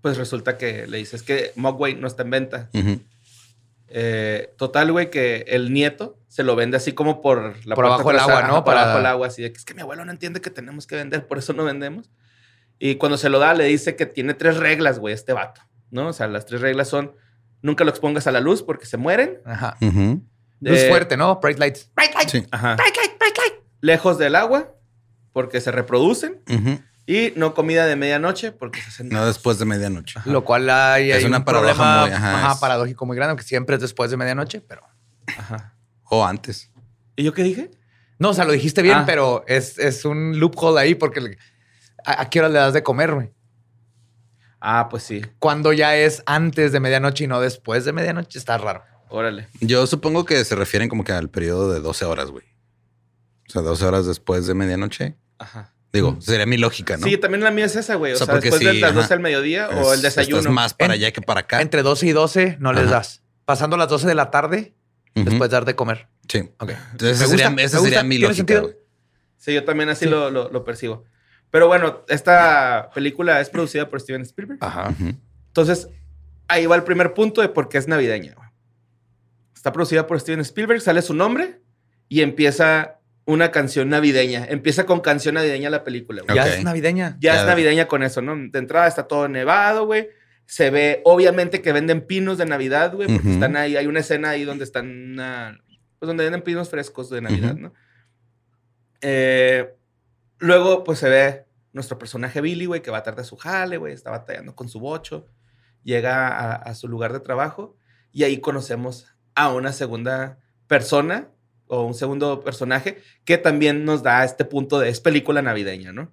[0.01, 2.71] pues resulta que le dice, es que Mogwai no está en venta.
[3.95, 8.09] Eh, total, güey, que el nieto se lo vende así como por la Por abajo
[8.11, 8.55] del agua, ¿no?
[8.57, 10.51] Por Para- abajo del agua, así de que es que mi abuelo no entiende que
[10.51, 12.11] tenemos que vender, por eso no vendemos.
[12.79, 16.09] Y cuando se lo da, le dice que tiene tres reglas, güey, este vato, ¿no?
[16.09, 17.15] O sea, las tres reglas son,
[17.61, 19.41] nunca lo expongas a la luz porque se mueren.
[19.45, 19.77] Ajá.
[19.81, 20.23] Ujú.
[20.61, 21.39] Luz Eh, fuerte, ¿no?
[21.41, 21.91] Bright lights.
[22.29, 22.47] Sí.
[22.51, 22.77] Ajá.
[23.81, 24.75] Lejos del agua
[25.33, 26.41] porque se reproducen.
[26.49, 26.81] Ujú.
[27.07, 29.09] Y no comida de medianoche porque se hacen...
[29.09, 30.21] No después de medianoche.
[30.25, 33.17] Lo cual hay, Es hay una un paradoja problema muy- ajá, ajá, es- paradójico muy
[33.17, 34.83] grande, que siempre es después de medianoche, pero...
[35.37, 35.75] Ajá.
[36.05, 36.71] O antes.
[37.17, 37.71] ¿Y yo qué dije?
[38.19, 39.05] No, o sea, lo dijiste bien, Ah.
[39.07, 41.38] pero es, es un loophole ahí porque le-
[42.05, 43.33] ¿a, a qué hora le das de comer, güey?
[44.61, 45.23] Ah, pues sí.
[45.41, 48.85] Cuando ya es antes de medianoche y no después de medianoche, está raro.
[49.09, 49.49] Órale.
[49.61, 52.45] Yo supongo que se refieren como que al periodo de 12 horas, güey.
[53.49, 55.17] O sea, 12 horas después de medianoche.
[55.38, 55.75] Ajá.
[55.93, 57.07] Digo, sería mi lógica, ¿no?
[57.07, 58.13] Sí, también la mía es esa, güey.
[58.13, 59.01] O, O sea, sea, porque después de sí, las ajá.
[59.01, 60.39] 12 del mediodía o Es- el desayuno.
[60.39, 61.61] Estás más para En- allá que para acá.
[61.61, 62.93] Entre 12 y 12 no les Ajá.
[62.93, 63.23] das.
[63.45, 64.75] Pasando las 12 de la tarde,
[65.15, 65.25] Ujú.
[65.29, 66.09] después dar de comer.
[66.29, 66.49] Sí.
[66.61, 66.71] Ok.
[66.93, 68.75] Entonces, esa sería, esa sería mi ¿Tiene lógica, güey.
[69.37, 70.11] Sí, yo también así Sí.
[70.11, 71.05] lo, lo- lo percibo.
[71.51, 74.59] Pero bueno, esta película es producida por Steven Spielberg.
[74.63, 74.95] Ajá.
[75.49, 75.89] Entonces,
[76.49, 78.35] ahí va el primer punto de por qué es navideña.
[79.55, 81.61] Está producida por Steven Spielberg, sale su nombre
[82.09, 84.45] y empieza una canción navideña.
[84.49, 86.23] Empieza con canción navideña la película.
[86.23, 86.35] güey.
[86.37, 87.17] Ya es navideña.
[87.21, 87.41] Ya Ya.
[87.41, 88.35] es navideña con eso, ¿no?
[88.37, 90.09] De entrada está todo nevado, güey.
[90.47, 93.77] Se ve, obviamente, que venden pinos de Navidad, güey, porque están ahí.
[93.77, 95.57] Hay una escena ahí donde están, ah,
[95.99, 97.55] pues donde venden pinos frescos de Navidad.
[97.55, 97.73] ¿no?
[99.01, 99.73] Eh,
[100.39, 103.95] luego, pues se ve nuestro personaje Billy, güey, que va tarde a su jale, güey,
[103.95, 105.27] está batallando con su bocho.
[105.85, 107.77] Llega a, a su lugar de trabajo
[108.13, 111.29] y ahí conocemos a una segunda persona
[111.73, 116.13] o un segundo personaje que también nos da este punto de es película navideña, ¿no?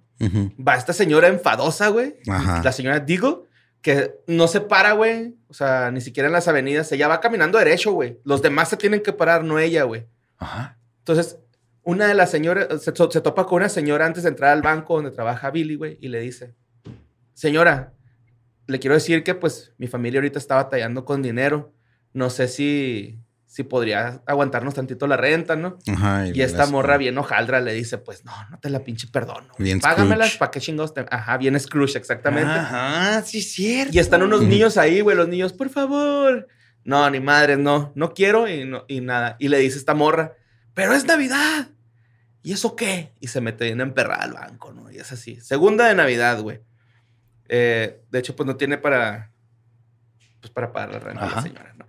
[0.58, 2.16] Va esta señora enfadosa, güey.
[2.26, 2.62] Ajá.
[2.64, 3.40] La señora Deagle,
[3.82, 5.36] que no se para, güey.
[5.48, 6.90] O sea, ni siquiera en las avenidas.
[6.92, 8.18] Ella va caminando derecho, güey.
[8.24, 10.06] Los demás se tienen que parar, no ella, güey.
[10.38, 10.78] Ajá.
[11.00, 11.38] Entonces,
[11.82, 14.96] una de las señoras se, se topa con una señora antes de entrar al banco
[14.96, 16.54] donde trabaja Billy, güey, y le dice:
[17.34, 17.92] Señora,
[18.66, 21.74] le quiero decir que, pues, mi familia ahorita está batallando con dinero.
[22.14, 23.18] No sé si,
[23.52, 25.76] si podría aguantarnos tantito la renta, ¿no?
[25.92, 29.08] Ajá, Y esta las- morra bien hojaldra le dice, pues no, no te la pinche
[29.08, 29.52] perdono.
[29.58, 30.36] Bien Págamelas.
[30.36, 31.04] ¿para qué chingados te...?
[31.10, 32.48] Ajá, bien Scrooge, exactamente.
[32.48, 33.92] Ajá, sí, es cierto.
[33.92, 36.46] Y están unos niños ahí, güey, los niños, por favor.
[36.84, 39.34] No, ni madre, no, no quiero y, no, y nada.
[39.40, 40.34] Y le dice esta morra,
[40.72, 41.70] pero es Navidad.
[42.44, 43.12] ¿Y eso qué?
[43.18, 44.92] Y se mete bien emperrada al banco, ¿no?
[44.92, 45.40] Y es así.
[45.40, 46.60] Segunda de Navidad, güey.
[47.48, 49.32] Eh, de hecho, pues no tiene para,
[50.40, 51.86] pues para pagar la renta la señora, ¿no?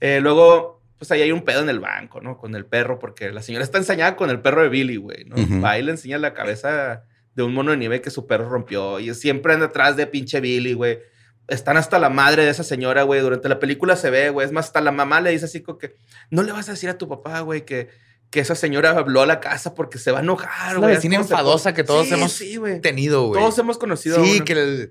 [0.00, 2.38] Eh, luego, pues ahí hay un pedo en el banco, ¿no?
[2.38, 5.36] Con el perro, porque la señora está ensañada con el perro de Billy, güey, ¿no?
[5.62, 9.00] Va y le enseña la cabeza de un mono de nieve que su perro rompió
[9.00, 11.00] y siempre anda atrás de pinche Billy, güey.
[11.46, 13.20] Están hasta la madre de esa señora, güey.
[13.20, 14.46] Durante la película se ve, güey.
[14.46, 15.94] Es más, hasta la mamá le dice así como que
[16.30, 17.88] no le vas a decir a tu papá, güey, que,
[18.30, 20.88] que esa señora habló a la casa porque se va a enojar, Es güey.
[20.90, 23.40] la vecina ¿Cómo se enfadosa que todos Sí, hemos sí, tenido, güey.
[23.42, 24.22] Todos hemos conocido.
[24.22, 24.44] a Sí, una.
[24.46, 24.90] que el-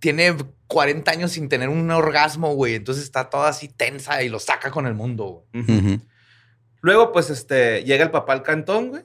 [0.00, 2.74] tiene 40 años sin tener un orgasmo, güey.
[2.74, 5.46] Entonces está toda así tensa y lo saca con el mundo.
[5.52, 6.00] güey.
[6.80, 9.02] Luego, pues, este, llega el papá al cantón, güey,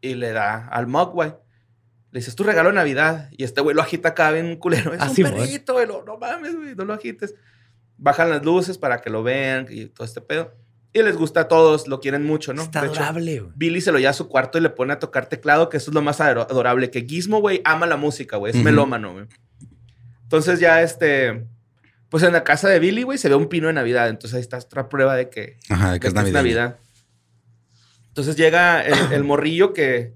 [0.00, 1.34] y le da al Mogwai.
[2.10, 3.28] Le dices, tu regalo de Navidad.
[3.32, 4.94] Y este güey lo agita acá bien culero.
[4.94, 5.86] Es Ah, un perrito, güey.
[5.86, 7.34] lo- No mames, güey, no lo agites.
[7.96, 10.54] Bajan las luces para que lo vean y todo este pedo.
[10.96, 12.62] Y les gusta a todos, lo quieren mucho, ¿no?
[12.62, 13.52] Está hecho, adorable, güey.
[13.56, 15.90] Billy se lo lleva a su cuarto y le pone a tocar teclado, que eso
[15.90, 16.90] es lo más ador- adorable.
[16.90, 18.56] Que Gizmo, güey, ama la música, güey.
[18.56, 19.26] Es melómano, güey.
[20.22, 21.46] Entonces ya, este...
[22.10, 24.08] Pues en la casa de Billy, güey, se ve un pino de Navidad.
[24.08, 26.78] Entonces ahí está otra prueba de que Ajá, de que es Navidad.
[28.08, 30.14] Entonces llega el, el morrillo que,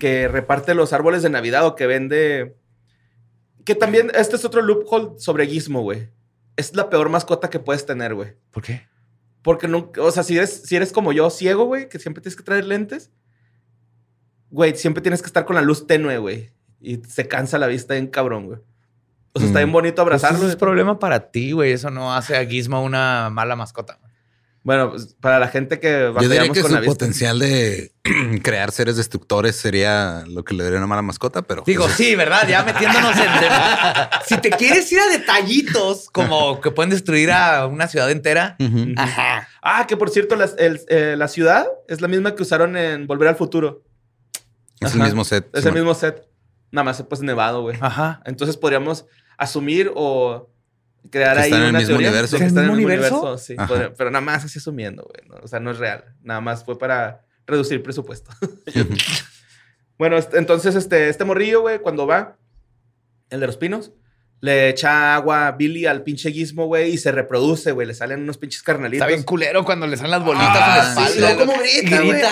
[0.00, 2.56] que reparte los árboles de Navidad o que vende.
[3.64, 6.10] Que también, este es otro loophole sobre Gizmo, güey.
[6.56, 8.34] Es la peor mascota que puedes tener, güey.
[8.50, 8.86] ¿Por qué?
[9.42, 12.36] Porque nunca, o sea, si eres, si eres como yo, ciego, güey, que siempre tienes
[12.36, 13.10] que traer lentes,
[14.50, 16.50] güey, siempre tienes que estar con la luz tenue, güey.
[16.80, 18.58] Y se cansa la vista bien cabrón, güey.
[19.32, 19.62] O sea, está Mm.
[19.64, 20.38] bien bonito Pues abrazarlo.
[20.38, 21.72] eso es problema para ti, güey.
[21.72, 23.98] Eso no hace a Gizmo una mala mascota.
[24.62, 26.92] Bueno, pues, para la gente que Yo diría batallamos que con su la vista.
[26.92, 27.92] potencial de
[28.42, 32.14] crear seres destructores sería lo que le daría una mala mascota, pero Digo, pues, sí,
[32.14, 32.46] ¿verdad?
[32.46, 33.26] Ya metiéndonos en...
[34.26, 38.56] si te quieres ir a detallitos como que pueden destruir a una ciudad entera.
[38.96, 39.48] Ajá.
[39.62, 43.06] Ah, que por cierto, las- el- eh, la ciudad es la misma que usaron en
[43.06, 43.82] Volver al Futuro.
[44.80, 45.48] es el mismo set.
[45.54, 46.26] Es sí, el mismo set.
[46.70, 47.78] Nada más pues nevado, güey.
[47.80, 48.20] Ajá.
[48.26, 49.06] Entonces podríamos
[49.38, 50.50] asumir o
[51.10, 52.36] crear Que ahí están en el una mismo teoría universo.
[52.36, 53.20] de que ¿Es el están en el mismo universo?
[53.20, 53.44] universo.
[53.44, 55.28] Sí, podría- pero nada más así asumiendo, güey.
[55.28, 55.36] ¿no?
[55.44, 56.04] O sea, no es real.
[56.22, 58.30] Nada más fue para reducir presupuesto.
[59.98, 62.36] bueno, entonces este, este morrillo, güey, cuando va,
[63.30, 63.92] el de los pinos,
[64.40, 67.86] le echa agua a Billy al pinche guismo, güey, y se reproduce, güey.
[67.86, 69.04] Le salen unos pinches carnalitos.
[69.04, 71.34] Está bien culero cuando le salen las bolitas Ah, en la sí, espalda.
[71.34, 72.22] luego cómo grita, güey.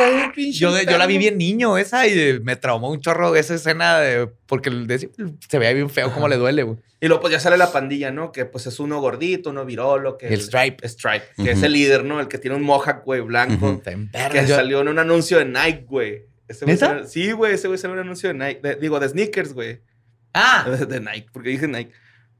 [0.00, 0.10] Grita.
[0.10, 3.34] Está bien pinche Yo, yo la vi bien niño esa y me traumó un chorro
[3.36, 5.10] esa escena de, porque de-
[5.48, 6.78] se veía bien feo cómo le duele, güey.
[7.00, 8.30] Y luego pues ya sale la pandilla, ¿no?
[8.32, 10.86] Que pues es uno gordito, uno virolo, que El Stripe.
[10.86, 12.20] Stripe, que es el líder, ¿no?
[12.20, 13.80] El que tiene un mohawk, güey, blanco.
[13.82, 16.24] Que Yo- salió en un anuncio de Nike, güey.
[16.46, 18.60] Ese güey salió- Sí, güey, ese güey salió en un anuncio de Nike.
[18.62, 19.80] de- digo, de sneakers, güey.
[20.34, 21.92] Ah, De, de Nike, porque dije Nike.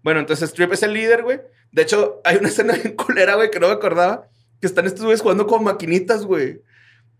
[0.03, 1.41] Bueno, entonces Strip es el líder, güey.
[1.73, 4.29] De hecho, hay una escena bien culera, güey, que no me acordaba.
[4.61, 6.61] Que están estos güeyes jugando con maquinitas, güey.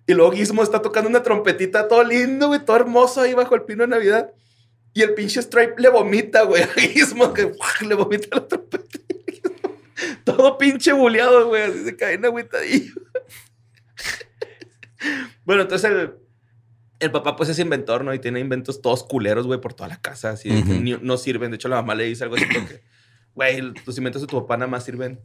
[0.07, 3.63] Y luego Gizmo está tocando una trompetita todo lindo, güey, todo hermoso ahí bajo el
[3.63, 4.33] pino de Navidad.
[4.93, 7.53] Y el pinche Stripe le vomita, güey, a Gizmo, que
[7.87, 8.99] le vomita la trompeta.
[10.25, 12.95] todo pinche buleado, güey, así se cae en agüitadillo.
[15.45, 16.15] bueno, entonces el,
[16.99, 18.13] el papá pues es inventor, ¿no?
[18.13, 21.51] Y tiene inventos todos culeros, güey, por toda la casa, así que ni- no sirven.
[21.51, 22.83] De hecho, la mamá le dice algo así como que,
[23.35, 25.21] güey, tus inventos de tu papá nada más sirven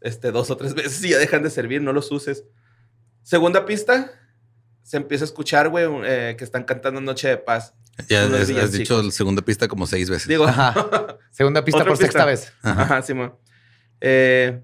[0.00, 2.44] este, dos o tres veces y ya dejan de servir, no los uses.
[3.28, 4.10] Segunda pista,
[4.82, 7.74] se empieza a escuchar, güey, eh, que están cantando Noche de Paz.
[8.08, 10.28] Ya has, dicho la segunda pista como seis veces.
[10.28, 11.18] Digo, Ajá.
[11.30, 12.54] segunda pista por sexta vez.
[12.62, 12.84] Ajá.
[12.84, 13.34] Ajá, Simón.
[14.00, 14.62] Eh,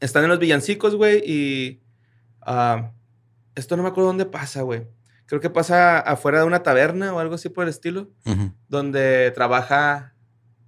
[0.00, 1.82] están en los villancicos, güey, y
[2.40, 2.92] ah,
[3.54, 4.88] esto no me acuerdo dónde pasa, güey.
[5.26, 8.10] Creo que pasa afuera de una taberna o algo así por el estilo,
[8.68, 10.14] donde trabaja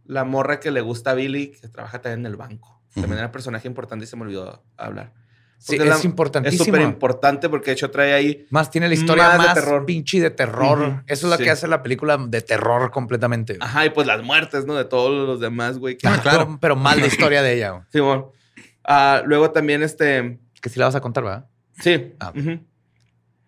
[0.04, 2.82] la morra que le gusta a Billy, que trabaja también en el banco.
[2.92, 5.21] También era personaje importante y se me olvidó hablar.
[5.64, 6.62] Sí, es importantísimo.
[6.62, 9.60] Es súper importante porque de hecho trae ahí Más tiene la historia Más más, de
[9.62, 9.86] terror.
[9.86, 11.04] pinche de terror.
[11.06, 11.44] Eso es lo sí.
[11.44, 13.54] que hace la película de terror completamente.
[13.54, 13.64] güey.
[13.68, 14.74] Ajá, y pues las muertes, ¿no?
[14.74, 15.96] De todos los demás, güey.
[15.96, 16.46] que- Ah, claro.
[16.46, 17.70] Pero, pero mal la historia de ella.
[17.70, 17.82] güey.
[17.92, 18.26] Simón.
[18.84, 20.40] Ah, luego también, este...
[20.60, 21.46] Que sí la vas a contar, ¿verdad?
[21.80, 22.12] Sí.
[22.18, 22.32] Ah.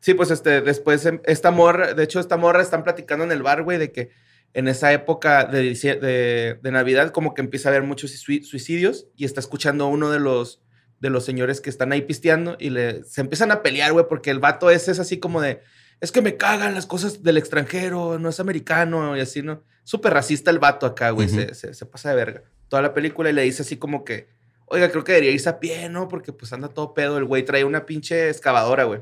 [0.01, 3.43] Sí, pues este, después em, esta morra, de hecho, esta morra están platicando en el
[3.43, 4.11] bar, güey, de que
[4.53, 9.07] en esa época de, de, de Navidad como que empieza a haber muchos sui- suicidios
[9.17, 10.63] y está escuchando uno de los,
[11.05, 14.31] de los señores que están ahí pisteando y le, se empiezan a pelear, güey, porque
[14.31, 15.61] el vato ese es así como de,
[16.01, 19.63] es que me cagan las cosas del extranjero, no es americano y así, ¿no?
[19.85, 22.43] Súper racista el vato acá, güey, se, se- se pasa de verga.
[22.69, 24.29] Toda la película y le dice así como que,
[24.67, 26.09] oiga, creo que debería irse a pie, ¿no?
[26.09, 29.01] Porque pues anda todo pedo, el güey trae una pinche excavadora, güey.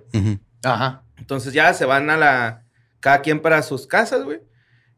[0.65, 1.05] Ajá.
[1.17, 2.65] Entonces ya se van a la.
[3.01, 4.41] Cada quien para sus casas, güey.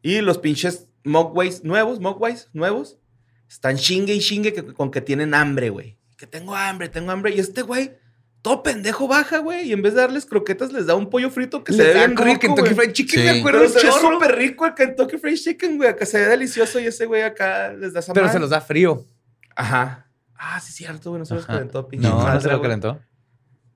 [0.02, 2.96] Y los pinches Mogways nuevos, Mogways nuevos,
[3.48, 5.98] están chingue y chingue que- con que tienen hambre, güey.
[6.24, 7.34] Que tengo hambre, tengo hambre.
[7.34, 7.98] Y este güey,
[8.40, 9.68] todo pendejo baja, güey.
[9.68, 12.16] Y en vez de darles croquetas, les da un pollo frito que se ve bien
[12.16, 12.74] rico, Kentucky.
[12.74, 13.26] Fried Chicken, Sí.
[13.26, 15.90] me acuerdo se ve súper rico el Kentucky Fried Chicken, güey.
[15.90, 18.38] Acá se ve delicioso y ese güey acá les da esa Pero madre.
[18.38, 19.04] se los da frío.
[19.54, 20.08] Ajá.
[20.34, 21.18] Ah, sí, cierto, güey.
[21.18, 22.98] No se los calentó, pinche No, no madre, se lo calentó.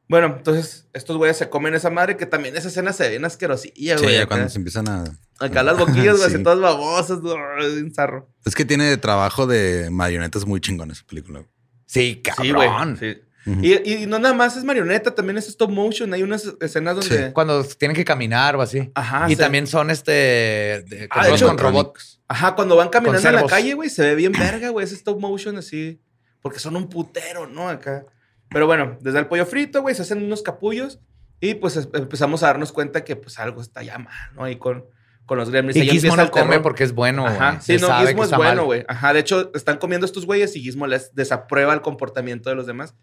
[0.09, 3.27] Bueno, entonces estos güeyes se comen esa madre que también esa escena se ve bien
[3.27, 4.15] asquerosilla, Sí, güey.
[4.17, 4.29] ya acá.
[4.37, 5.05] cuando se empiezan a.
[5.39, 6.43] Acá las boquillas, güey, Sí.
[6.43, 7.19] todas babosas,
[7.83, 8.27] un zarro.
[8.47, 11.45] Es que tiene trabajo de marionetas muy chingón esa película.
[11.88, 12.68] Sí, Sí, güey.
[12.68, 12.96] cabrón.
[12.98, 13.16] sí.
[13.62, 16.12] Y, y no nada más es marioneta, también es stop motion.
[16.12, 17.33] Hay unas escenas donde.
[17.33, 18.90] Cuando tienen que caminar o así.
[18.94, 19.24] Ajá.
[19.31, 22.20] y también son este de, Ah, hecho- con robots.
[22.29, 25.18] Ajá, cuando van caminando en la calle, güey, se ve bien verga, güey, ese stop
[25.18, 25.98] motion así.
[26.42, 27.70] Porque son un putero, ¿no?
[27.70, 28.05] Acá.
[28.51, 31.01] Pero bueno, desde el pollo frito, güey, se hacen unos capullos.
[31.40, 34.44] Y pues es- empezamos a darnos cuenta que pues algo está ya mal, ¿no?
[34.44, 34.85] Ahí con,
[35.29, 35.77] con los gremlins.
[35.77, 37.25] Y Ahí Gizmo no come porque es bueno.
[37.25, 37.51] Ajá.
[37.51, 37.61] güey.
[37.61, 38.85] Sí, Se no, Gizmo es bueno, güey.
[38.88, 39.12] Ajá.
[39.12, 42.95] De hecho, están comiendo estos güeyes y Gizmo les desaprueba el comportamiento de los demás.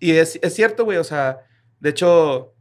[0.00, 0.96] Y es, es cierto, güey.
[0.98, 1.40] O sea,
[1.78, 2.54] de hecho,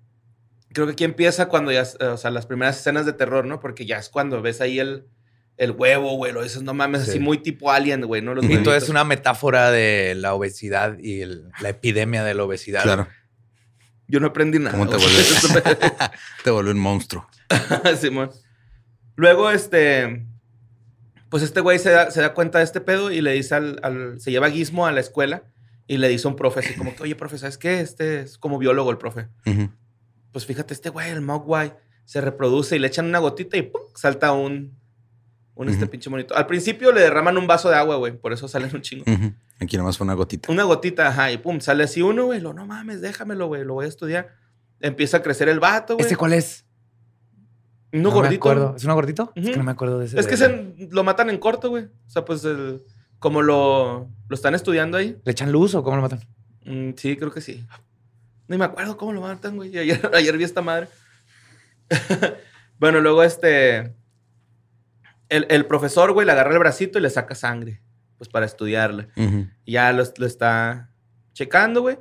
[0.73, 3.59] creo que aquí empieza cuando ya, o sea, las primeras escenas de terror, ¿no?
[3.61, 5.07] Porque ya es cuando ves ahí el,
[5.55, 6.33] el huevo, güey.
[6.33, 7.11] Lo dices, no mames, Sí.
[7.11, 8.35] así muy tipo alien, güey, ¿no?
[8.35, 12.43] Los Y todo es una metáfora de la obesidad y el- la epidemia de la
[12.43, 12.83] obesidad.
[12.83, 13.07] Claro.
[14.09, 14.71] Yo no aprendí nada.
[14.71, 15.23] ¿Cómo te vuelve?
[16.43, 17.25] te vuelve un monstruo.
[18.01, 18.31] Simón.
[19.19, 20.25] Luego, este.
[21.29, 23.79] Pues este güey se da, se da cuenta de este pedo y le dice al,
[23.83, 25.43] al- Se lleva a Gizmo a la escuela
[25.87, 27.81] y le dice a un profe así como que, oye, profe, ¿sabes qué?
[27.81, 29.27] Este es como biólogo el profe.
[30.31, 31.73] Pues fíjate, este güey, el Mogwai,
[32.05, 33.81] se reproduce y le echan una gotita y ¡pum!
[33.95, 34.77] salta un.
[35.55, 36.37] Un este pinche monito.
[36.37, 38.13] Al principio le derraman un vaso de agua, güey.
[38.17, 39.03] Por eso salen un chingo.
[39.11, 39.33] Ujú.
[39.59, 40.49] Aquí nomás fue una gotita.
[40.49, 42.39] Una gotita, ajá, y pum, sale así uno, güey.
[42.39, 43.65] Lo, no mames, déjamelo, güey.
[43.65, 44.29] Lo voy a estudiar.
[44.79, 46.03] Empieza a crecer el vato, güey.
[46.05, 46.65] ¿Este cuál es?
[47.91, 48.29] Uno no gordito.
[48.29, 48.75] Me acuerdo.
[48.75, 49.31] ¿Es uno gordito?
[49.35, 50.19] Es que no me acuerdo de ese.
[50.19, 51.85] Es que se, lo matan en corto, güey.
[51.85, 52.81] O sea, pues el-
[53.17, 55.17] como lo, lo están estudiando ahí.
[55.25, 56.21] ¿Le echan luz o cómo lo matan?
[56.65, 57.65] Mm, sí, creo que sí.
[58.47, 59.77] Ni me acuerdo cómo lo matan, güey.
[59.77, 60.87] Ayer, ayer vi esta madre.
[62.79, 63.95] bueno, luego este.
[65.29, 67.81] El, el profesor, güey, le agarra el bracito y le saca sangre.
[68.17, 69.07] Pues para estudiarla.
[69.65, 70.91] Y ya lo, lo está
[71.33, 71.97] checando, güey.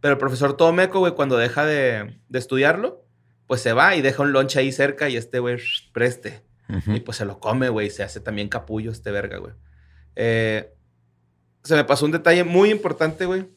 [0.00, 3.04] Pero el profesor todo meco, güey, cuando deja de, de estudiarlo,
[3.50, 5.58] pues se va y deja un lonche ahí cerca y este, güey,
[5.92, 6.44] preste.
[6.86, 7.90] Y pues se lo come, güey.
[7.90, 9.54] Se hace también capullo este verga, güey.
[10.14, 10.72] Eh,
[11.64, 13.48] se me pasó un detalle muy importante, güey.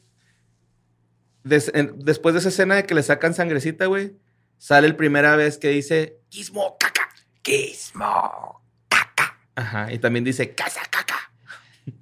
[1.44, 4.16] Des- después de esa escena de que le sacan sangrecita, güey,
[4.58, 7.08] sale el primera vez que dice Gizmo caca.
[7.44, 9.38] Gizmo caca.
[9.54, 9.92] Ajá.
[9.92, 11.30] Y también dice casa caca.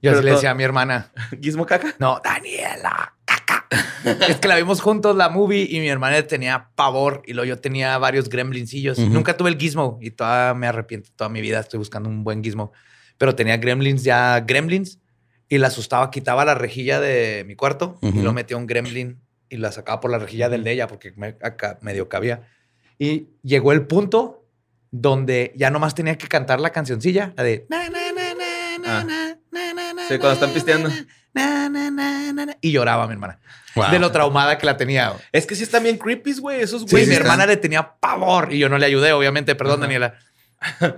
[0.01, 1.13] Yo así le decía a mi hermana.
[1.43, 1.95] Gizmo caca.
[1.99, 3.17] No, Daniela.
[4.29, 7.59] es que la vimos juntos la movie y mi hermana tenía pavor y luego yo
[7.61, 8.99] tenía varios gremlincillos.
[8.99, 9.09] Ujú.
[9.11, 11.11] Nunca tuve el gizmo y todavía me arrepiento.
[11.17, 12.73] Toda mi vida estoy buscando un buen gizmo.
[13.19, 14.99] Pero tenía gremlins ya, gremlins,
[15.49, 18.23] y la asustaba, quitaba la rejilla de mi cuarto y Ujú.
[18.23, 19.21] lo metía un gremlin
[19.51, 22.49] y la sacaba por la rejilla del de ella porque me, acá medio cabía.
[22.99, 24.47] Y llegó el punto
[24.91, 27.67] donde ya nomás tenía que cantar la cancioncilla, la de...
[27.69, 29.05] na, na, na, na, na, Ah.
[29.05, 29.22] na,
[30.09, 30.89] Sí, cuando están pisteando.
[31.35, 33.39] na, na, na, na, na, Y lloraba mi hermana.
[33.75, 33.91] Wow.
[33.91, 35.15] De lo traumada que la tenía.
[35.33, 36.61] Es que sí están bien creepies, güey.
[36.61, 37.05] Esos Sí, güey.
[37.07, 37.49] mi sí hermana están.
[37.49, 39.55] le tenía pavor y yo no le ayudé, obviamente.
[39.55, 39.81] Perdón.
[39.81, 40.15] Daniela.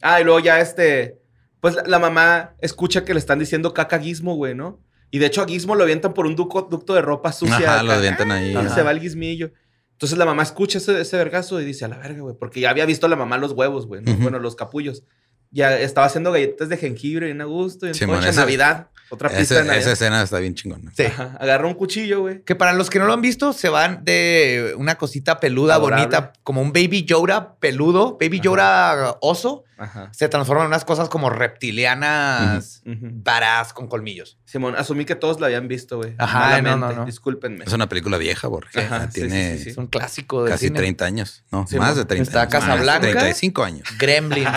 [0.00, 1.18] Ah, y luego ya este.
[1.60, 4.78] Pues la, la mamá escucha que le están diciendo caca a Gizmo, güey, ¿no?
[5.10, 7.56] Y de hecho a Gizmo lo avientan por un duco- ducto de ropa sucia.
[7.74, 8.52] Ajá, lo avientan ahí.
[8.52, 8.72] Y Ajá.
[8.72, 9.50] se va el guismillo.
[9.92, 12.70] Entonces la mamá escucha ese, ese vergazo y dice, a la verga, güey, porque ya
[12.70, 15.02] había visto la mamá los huevos, güey, bueno, los capullos.
[15.50, 18.88] Ya estaba haciendo galletas de jengibre bien a gusto, y en Simón, Navidad.
[19.10, 20.92] Otra pista Ese- esa escena está bien chingona.
[20.96, 21.04] Sí.
[21.04, 22.42] Ajá, Agarra un cuchillo, güey.
[22.44, 26.04] Que para los que no lo han visto, se van de una cosita peluda, Adorable.
[26.06, 28.42] bonita, como un baby Yoda peludo, baby Ajá.
[28.44, 30.10] Yoda oso, Ajá.
[30.12, 34.38] se transforman en unas cosas como reptilianas, badass con colmillos.
[34.44, 36.14] Simón, asumí que todos la habían visto, güey.
[36.18, 37.04] Ajá, no, no, no.
[37.04, 37.64] Discúlpenme.
[37.64, 39.70] Es una película vieja, porque Ajá, tiene sí, sí, sí.
[39.70, 40.78] Es un clásico de casi cine.
[40.78, 41.44] 30 años.
[41.50, 42.52] No, más de 30 Está años.
[42.54, 43.00] Más, Casablanca.
[43.00, 43.88] 35 años.
[43.98, 44.48] Gremlins.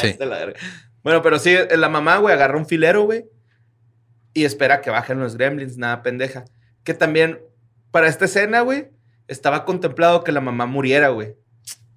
[0.00, 0.06] Sí.
[0.18, 0.26] Está.
[1.02, 3.24] Bueno, pero sí, la mamá, güey, agarra un filero, güey,
[4.34, 6.44] y espera que bajen los gremlins, nada pendeja.
[6.84, 7.40] Que también,
[7.90, 8.88] para esta escena, güey,
[9.28, 11.36] estaba contemplado que la mamá muriera, güey.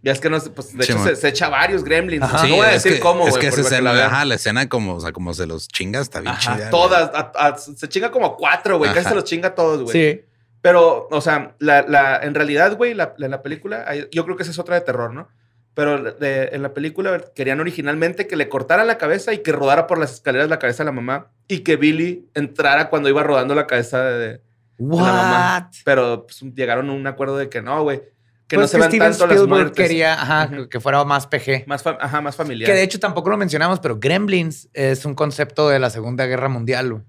[0.01, 1.07] Ya es que no, sé, pues de hecho Simón.
[1.07, 2.21] se, se echa varios gremlins.
[2.23, 2.45] Ajá.
[2.47, 3.41] no voy a decir que, cómo, es güey.
[3.41, 4.05] que esa la escena, vean.
[4.13, 6.69] ajá, la escena como, o sea, como se los chinga está bien Ajá, chida.
[6.69, 9.91] todas, a- a- se chinga como cuatro, güey, casi se los chinga todos, güey.
[9.91, 10.21] sí.
[10.61, 14.43] Pero, o sea, la, la- en realidad, güey, la, la- la película, yo creo que
[14.43, 15.27] esa es otra de terror, ¿no?
[15.75, 19.85] Pero de- en la película querían originalmente que le cortaran la cabeza y que rodara
[19.87, 23.53] por las escaleras la cabeza de la mamá y que Billy entrara cuando iba rodando
[23.53, 24.41] la cabeza de, de
[24.79, 25.69] la mamá.
[25.83, 28.01] Pero pues, llegaron a un acuerdo de que no, güey,
[28.47, 29.85] que Pues no se vean Steven tanto las Spielberg muertes.
[29.87, 31.65] quería ajá, que fuera más PG.
[31.67, 32.69] Más, ajá, más familiar.
[32.69, 36.47] Que de hecho tampoco lo mencionamos, pero Gremlins es un concepto de la Segunda Guerra
[36.47, 37.03] Mundial güey,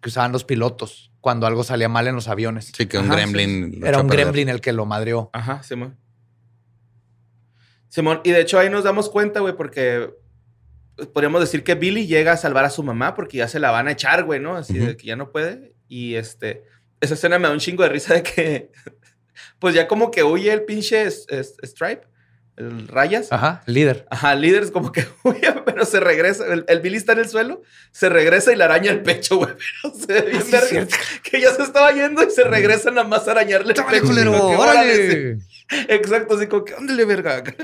[0.00, 2.70] que usaban los pilotos cuando algo salía mal en los aviones.
[2.76, 3.80] Sí, que un Ajá, gremlin.
[3.84, 5.30] Era un gremlin el que lo madreó.
[5.32, 5.96] Ajá, Simón.
[7.92, 10.08] Simón, y de hecho ahí nos damos cuenta, güey, porque
[11.12, 13.86] podríamos decir que Billy llega a salvar a su mamá porque ya se la van
[13.86, 14.56] a echar, güey, ¿no?
[14.56, 15.74] Así de que ya no puede.
[15.88, 16.62] Y este,
[17.02, 18.70] esa escena me da un chingo de risa de que,
[19.58, 22.06] pues ya como que huye el pinche es- es- Stripe,
[22.56, 23.30] el Rayas.
[23.30, 24.06] Ajá, líder.
[24.10, 26.46] Ajá, líder es como que huye, pero se regresa.
[26.46, 29.50] El, el Billy está en el suelo, se regresa y le araña el pecho, güey.
[29.82, 30.96] Pero se ve bien verga, cierto.
[31.24, 34.58] que ya se estaba yendo y se regresa nada más a arañarle el ¡Órale, pecho.
[34.58, 35.38] ¡Órale!
[35.88, 37.42] Exacto, así como que, ándale, verga.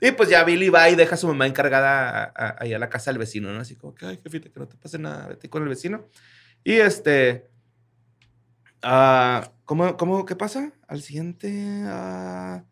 [0.00, 2.78] Y pues ya Billy va y deja a su mamá encargada a- a- ahí a
[2.78, 3.60] la casa del vecino, ¿no?
[3.60, 6.08] Así como que, ay, jefita, que no te pase nada, vete con el vecino.
[6.62, 7.46] Y este.
[8.82, 10.72] ah, ¿cómo, cómo, qué pasa?
[10.88, 11.82] Al siguiente.
[11.86, 12.64] ah,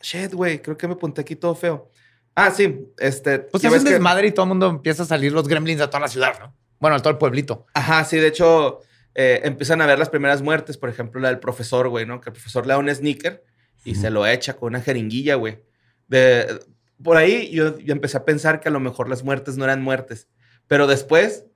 [0.00, 1.90] shit, güey, creo que me apunté aquí todo feo.
[2.34, 3.40] Ah, sí, este.
[3.40, 5.46] Pues ya es un ves que- desmadre y todo el mundo empieza a salir los
[5.48, 6.54] gremlins a toda la ciudad, ¿no?
[6.78, 7.66] Bueno, a todo el pueblito.
[7.74, 8.80] Ajá, sí, de hecho,
[9.20, 12.20] eh, empiezan a ver las primeras muertes, por ejemplo, la del profesor, güey, ¿no?
[12.20, 13.42] Que el profesor le da un sneaker
[13.84, 15.58] y se lo echa con una jeringuilla, güey.
[16.06, 16.60] De,
[17.02, 19.82] por ahí yo, yo empecé a pensar que a lo mejor las muertes no eran
[19.82, 20.28] muertes,
[20.68, 21.46] pero después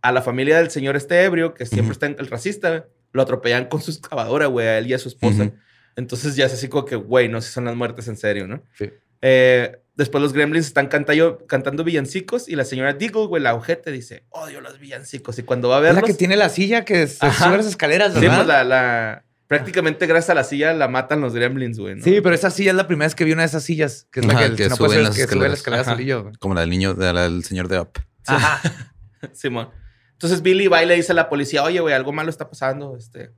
[0.00, 1.92] a la familia del señor este ebrio, que siempre Ujú.
[1.92, 5.08] está en el racista, lo atropellan con su excavadora, güey, a él y a su
[5.08, 5.52] esposa.
[5.96, 8.46] Entonces ya es así como que, güey, no sé si son las muertes en serio,
[8.46, 8.62] ¿no?
[8.78, 8.90] Sí.
[9.20, 13.90] Eh, después los gremlins están cantando, cantando villancicos y la señora Diggle, güey, la ojete,
[13.92, 15.38] dice, odio los villancicos.
[15.38, 16.10] Y cuando va a Es la verlos...
[16.10, 17.46] que tiene la silla que se Ajá.
[17.46, 18.36] sube las escaleras, Sí, ¿verdad?
[18.36, 21.96] pues la, la Prácticamente gracias a la silla la matan los gremlins, güey.
[21.96, 22.02] ¿no?
[22.02, 24.20] Sí, pero esa silla es la primera vez que vi una de esas sillas, que
[24.20, 25.86] es la Ajá, que, que no puede ser, las que sube las escaleras.
[25.86, 26.32] solillo.
[26.40, 27.90] Como la del niño, de la del señor de Up.
[29.32, 29.68] Simón.
[30.12, 32.96] Entonces Billy va y le dice a la policía, oye, güey, algo malo está pasando.
[32.96, 33.30] Este,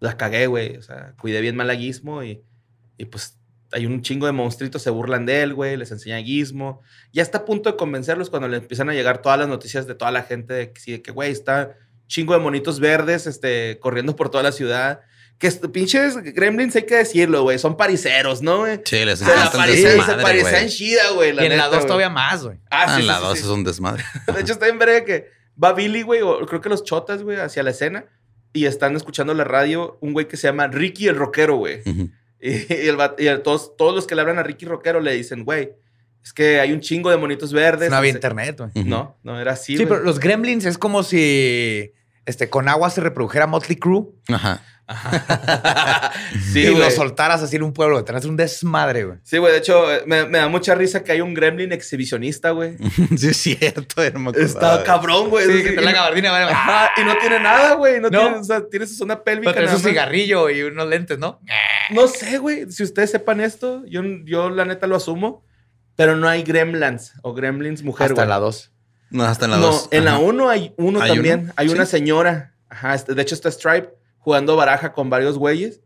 [0.00, 0.76] la cagué, güey.
[0.76, 2.42] O sea, cuidé bien mal a Gizmo y,
[2.98, 3.38] y pues
[3.74, 6.80] hay un chingo de monstruitos, se burlan de él, güey, les enseña Gizmo.
[7.12, 9.94] Ya está a punto de convencerlos cuando le empiezan a llegar todas las noticias de
[9.94, 13.78] toda la gente de que sí, de que, güey, está chingo de monitos verdes, este,
[13.80, 15.00] corriendo por toda la ciudad.
[15.38, 18.80] Que pinches gremlins, hay que decirlo, güey, son pariseros, ¿no, güey?
[18.84, 20.68] Sí, les Se la encanta parecen, se parecen güey.
[20.68, 21.28] chida, güey.
[21.28, 21.86] Y en la neta, 2 güey.
[21.86, 22.58] todavía más, güey.
[22.70, 23.44] Ah, Ah, sí, la sí, dos sí.
[23.44, 24.04] es un desmadre.
[24.32, 25.26] De hecho, está en verga que
[25.62, 28.04] va Billy, güey, o creo que los chotas, güey, hacia la escena
[28.52, 31.80] y están escuchando la radio un güey que se llama Ricky el Rockero, güey.
[31.84, 32.10] Ujú.
[32.46, 35.12] Y, el vato- y el- todos, todos los que le hablan a Ricky Rockero le
[35.14, 35.72] dicen, güey,
[36.22, 37.88] es que hay un chingo de monitos verdes.
[37.90, 38.84] No había internet, güey.
[38.84, 41.92] No, no, era así, Sí, pero los gremlins es como si
[42.26, 44.62] este, con agua se reprodujera Motley Crue Ajá.
[46.52, 48.04] sí, y lo soltaras así en un pueblo.
[48.04, 49.18] Tenés un desmadre, güey.
[49.22, 52.76] Sí, güey, de hecho, me, me da mucha risa que hay un gremlin exhibicionista, güey.
[53.16, 54.02] sí, es cierto.
[54.12, 54.44] no me acordaba
[54.76, 55.46] Está cabrón, güey.
[55.46, 56.42] Sí, Sí, que te y- la gabardina, güey.
[56.54, 58.00] Ajá, y no tiene nada, güey.
[58.00, 58.20] No, No.
[58.20, 59.52] Tiene, o sea, tiene su zona pélvica.
[59.52, 61.40] Pero nada un cigarrillo y unos lentes, ¿no?
[61.90, 62.70] No sé, güey.
[62.70, 65.44] Si ustedes sepan esto, yo, yo la neta lo asumo.
[65.96, 68.28] Pero no hay gremlins o gremlins mujer, Hasta güey.
[68.28, 68.72] la 2.
[69.10, 69.88] No, hasta en la no, dos.
[69.92, 70.20] en la Ajá.
[70.20, 71.40] 1 hay uno ¿Hay también.
[71.44, 71.52] uno?
[71.56, 72.54] Hay una señora.
[72.68, 73.90] Ajá, este- de hecho está Stripe
[74.24, 75.82] jugando baraja con varios güeyes.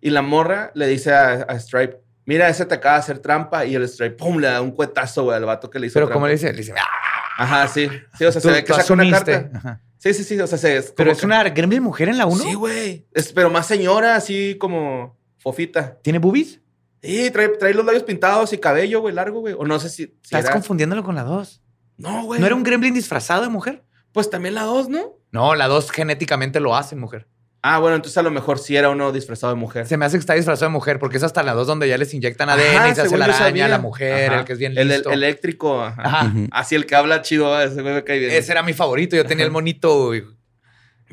[0.00, 3.64] Y la morra le dice a, a Stripe, mira, ese te acaba de hacer trampa.
[3.66, 6.06] Y el Stripe, pum, le da un cuetazo, güey, al vato que le hizo Pero
[6.06, 6.14] trampa.
[6.14, 7.88] como le dice, le dice, "Ah, Ajá, sí.
[8.18, 9.32] Sí, o sea, se ve que saca una asumiste".
[9.32, 9.58] carta.
[9.58, 9.80] Ajá.
[9.98, 10.40] Sí, sí, sí.
[10.40, 12.42] O sea, se, es Pero es que- una gremlin mujer en la 1.
[12.42, 13.06] Sí, güey.
[13.34, 15.98] Pero más señora, así como fofita.
[16.02, 16.60] ¿Tiene boobies?
[17.02, 19.54] Sí, trae, trae los labios pintados y cabello, güey, largo, güey.
[19.58, 21.62] O no sé si, si Estás era- confundiéndolo con la 2.
[21.98, 22.40] No, güey.
[22.40, 23.84] ¿No era un gremlin disfrazado de mujer?
[24.12, 25.16] Pues también la dos, ¿no?
[25.30, 27.26] No, la 2 genéticamente lo hace mujer.
[27.64, 29.86] Ah, bueno, entonces a lo mejor sí era uno disfrazado de mujer.
[29.86, 31.96] Se me hace que está disfrazado de mujer porque es hasta la 2 donde ya
[31.96, 33.68] les inyectan ADN Ajá, y se hace la araña, sabía.
[33.68, 34.40] la mujer, Ajá.
[34.40, 35.12] el que es bien El, el listo.
[35.12, 36.32] eléctrico, ajá.
[36.50, 38.32] Así el que habla chido, ah, ese güey me cae bien.
[38.32, 39.14] Ese era mi favorito.
[39.14, 40.06] Yo tenía el monito.
[40.06, 40.24] güey.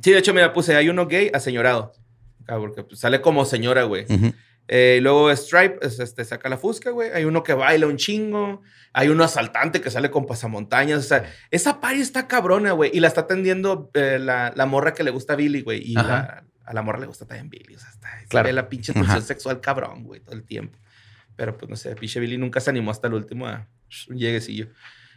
[0.02, 1.93] Sí, de hecho, mira, puse, hay uno gay aseñorado.
[2.47, 4.06] Ah, porque pues, sale como señora, güey.
[4.10, 4.34] Ujú.
[4.72, 7.09] Eh, luego Stripe es, este, saca la fusca, güey.
[7.11, 8.61] Hay uno que baila un chingo.
[8.93, 10.99] Hay uno asaltante que sale con pasamontañas.
[10.99, 12.91] O sea, esa pari está cabrona, güey.
[12.93, 15.82] Y la está atendiendo eh, la, la morra que le gusta a Billy, güey.
[15.84, 17.76] Y la- a la morra le gusta también Billy.
[17.76, 18.45] O sea, está, se Claro.
[18.47, 20.78] ve la pinche tensión sexual cabrón, güey, todo el tiempo.
[21.36, 23.67] Pero pues no sé, pinche Billy nunca se animó hasta el último a
[24.09, 24.67] un lleguecillo.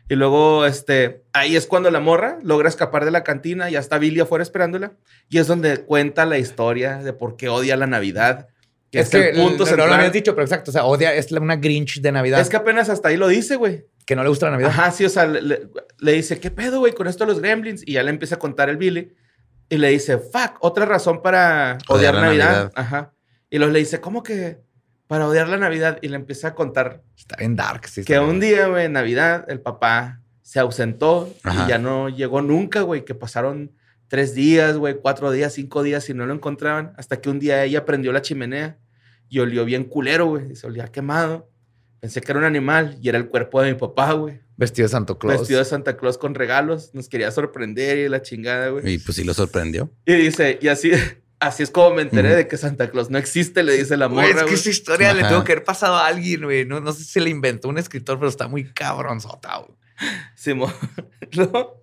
[0.08, 3.98] Y luego, este, ahí es cuando la morra logra escapar de la cantina, ya está
[3.98, 4.92] Billy afuera esperándola.
[5.28, 8.48] Y es donde cuenta la historia de por qué odia la Navidad.
[8.92, 10.70] Que Es que el punto no, no lo habías dicho, pero exacto.
[10.70, 12.38] O sea, odia, es una Grinch de Navidad.
[12.40, 13.86] Es que apenas hasta ahí lo dice, güey.
[14.06, 14.70] que no le gusta la Navidad.
[14.70, 15.68] Ajá, sí, o sea, le, le-
[15.98, 17.82] le dice, ¿qué pedo, güey, con esto de los gremlins?
[17.86, 19.14] Y ya le empieza a contar el Billy.
[19.70, 22.50] Y le dice, fuck, otra razón para odiar, Odiar la Navidad.
[22.50, 22.72] Navidad.
[22.76, 23.14] Ajá.
[23.48, 24.58] Y luego le dice, ¿cómo que
[25.06, 25.98] para odiar la Navidad?
[26.02, 27.86] Y le empieza a contar Está bien dark.
[27.86, 28.52] Sí, que está un bien.
[28.54, 31.64] día, güey, en Navidad, el papá se ausentó Ajá.
[31.64, 33.72] y ya no llegó nunca, güey, que pasaron
[34.12, 36.92] tres días, güey, cuatro días, cinco días y no lo encontraban.
[36.98, 38.78] Hasta que un día ella prendió la chimenea
[39.30, 40.52] y olió bien culero, güey.
[40.52, 41.50] Y se olía quemado.
[41.98, 44.40] Pensé que era un animal y era el cuerpo de mi papá, güey.
[44.58, 45.38] Vestido de Santo Claus.
[45.38, 46.90] Vestido de Santa Claus con regalos.
[46.92, 48.86] Nos quería sorprender y la chingada, güey.
[48.86, 49.90] Y pues sí lo sorprendió.
[50.04, 50.90] Y dice, y así,
[51.40, 54.28] así es como me enteré de que Santa Claus no existe, le dice la Güey,
[54.28, 56.66] morra, es que esa historia le tuvo que haber pasado a alguien, güey.
[56.66, 59.78] No, no sé si se le inventó un escritor, pero está muy cabronzota, güey.
[60.34, 60.70] Simón.
[61.34, 61.81] ¿No?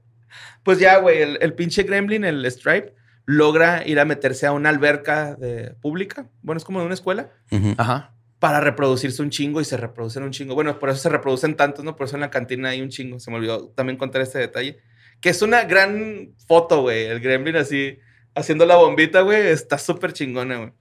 [0.63, 2.93] Pues ya, güey, el, el pinche gremlin, el Stripe,
[3.29, 6.27] logra ir a meterse a una alberca de, pública.
[6.41, 7.31] Bueno, es como de una escuela.
[7.77, 8.15] Ajá.
[8.39, 10.55] Para reproducirse un chingo y se reproducen un chingo.
[10.55, 11.95] Bueno, por eso se reproducen tantos, ¿no?
[11.95, 13.19] Por eso en la cantina hay un chingo.
[13.19, 14.79] Se me olvidó también contar este detalle.
[15.21, 17.05] Que es una gran foto, güey.
[17.05, 17.99] El gremlin así
[18.33, 19.45] haciendo la bombita, güey.
[19.45, 20.73] Está súper chingona, güey.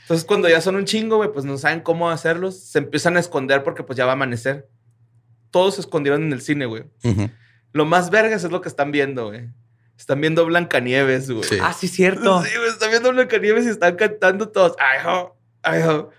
[0.00, 2.64] Entonces, cuando ya son un chingo, güey, pues no saben cómo hacerlos.
[2.64, 4.68] Se empiezan a esconder porque pues ya va a amanecer.
[5.52, 6.82] Todos se escondieron en el cine, güey.
[7.04, 7.30] Ujú.
[7.76, 9.50] Lo más vergas es lo que están viendo, güey.
[9.98, 11.44] Están viendo Blancanieves, güey.
[11.44, 11.58] Sí.
[11.60, 12.42] Ah, sí, cierto.
[12.42, 14.76] Sí, güey, están viendo Blancanieves y están cantando todos.
[14.78, 16.10] Ay, ho, ay, ho.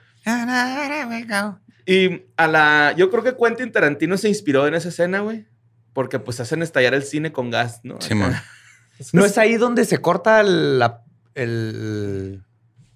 [1.87, 2.93] Y a la.
[2.95, 5.47] Yo creo que Quentin Tarantino se inspiró en esa escena, güey.
[5.93, 7.99] Porque pues hacen estallar el cine con gas, ¿no?
[8.01, 8.35] Simón.
[9.13, 11.03] ¿No es ahí donde se corta la,
[11.33, 12.43] el...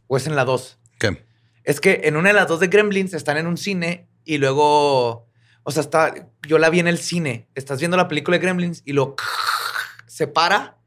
[0.06, 0.78] ¿O es en la 2?
[1.00, 1.26] ¿Qué?
[1.64, 5.31] Es que en una de las dos de Gremlins están en un cine y luego...
[5.64, 6.14] O sea, está,
[6.48, 7.48] yo la vi en el cine.
[7.56, 9.16] Estás viendo la película de Gremlins y lo
[10.08, 10.78] se para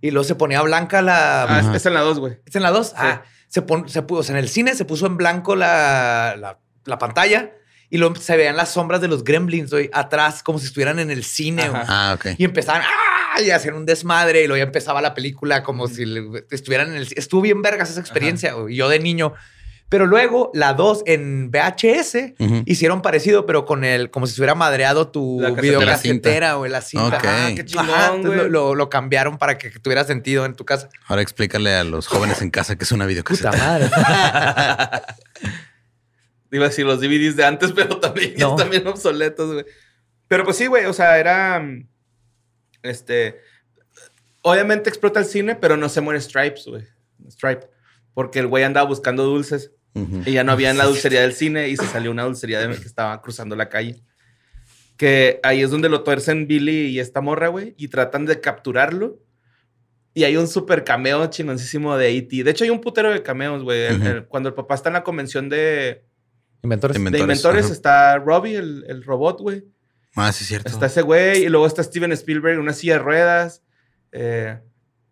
[0.00, 1.44] y luego se ponía blanca la...
[1.44, 2.38] Ah, es, en la 2, güey.
[2.46, 2.94] ¿Es en la 2?
[2.96, 6.36] Ah, se, pon- se puso, o sea, en el cine se puso en blanco la,
[6.38, 7.52] la, la pantalla
[7.90, 11.10] y luego se veían las sombras de los gremlins güey, atrás, como si estuvieran en
[11.10, 11.68] el cine.
[11.68, 11.82] Güey.
[11.86, 12.26] Ah, ok.
[12.38, 13.40] Y empezaban ¡ah!
[13.40, 16.96] y hacían un desmadre y luego ya empezaba la película como si le- estuvieran en
[16.96, 17.08] el...
[17.16, 19.32] Estuvo bien vergas esa experiencia, güey, yo de niño.
[19.90, 22.34] Pero luego la 2 en VHS
[22.66, 27.16] hicieron parecido, pero con el, como si se hubiera madreado tu videocasetera o la cinta.
[27.16, 28.36] Ajá, qué Ajá, chingón, entonces güey.
[28.36, 30.90] lo, lo- lo cambiaron para que tuviera sentido en tu casa.
[31.06, 33.50] Ahora explícale a los jóvenes en casa que es una videocaseta.
[33.52, 33.88] madre.
[36.50, 38.56] Iba a decir los DVDs de antes, pero también ya No.
[38.56, 39.64] están bien obsoletos, güey.
[40.28, 41.60] Pero pues sí, güey, o sea, era.
[41.60, 41.86] mm,
[42.82, 43.40] Este.
[44.42, 46.84] Obviamente explota el cine, pero no se muere Stripes, güey.
[47.30, 47.68] Stripe.
[48.14, 51.68] Porque el güey andaba buscando dulces Y ya no había en la dulcería del cine
[51.68, 54.02] y se salió una dulcería de que estaba cruzando la calle.
[54.96, 59.18] Que ahí es donde lo tuercen Billy y esta morra, güey, y tratan de capturarlo.
[60.14, 62.42] Y hay un super cameo chingoncísimo de E.T.
[62.42, 64.26] De hecho, hay un putero de cameos, güey.
[64.26, 66.04] Cuando el papá está en la convención de,
[66.62, 67.02] Inventores.
[67.02, 69.64] De Inventores, está Robbie, el, el robot, güey.
[70.16, 70.68] Ah, sí, es cierto.
[70.68, 71.44] Está ese güey.
[71.44, 73.62] Y luego está Steven Spielberg en una silla de ruedas.
[74.10, 74.58] Eh,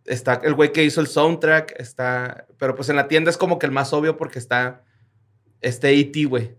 [0.07, 1.75] está el güey que hizo el soundtrack.
[1.79, 2.47] Está.
[2.59, 4.83] Pero pues en la tienda es como que el más obvio porque está.
[5.61, 6.55] Este E.T., güey.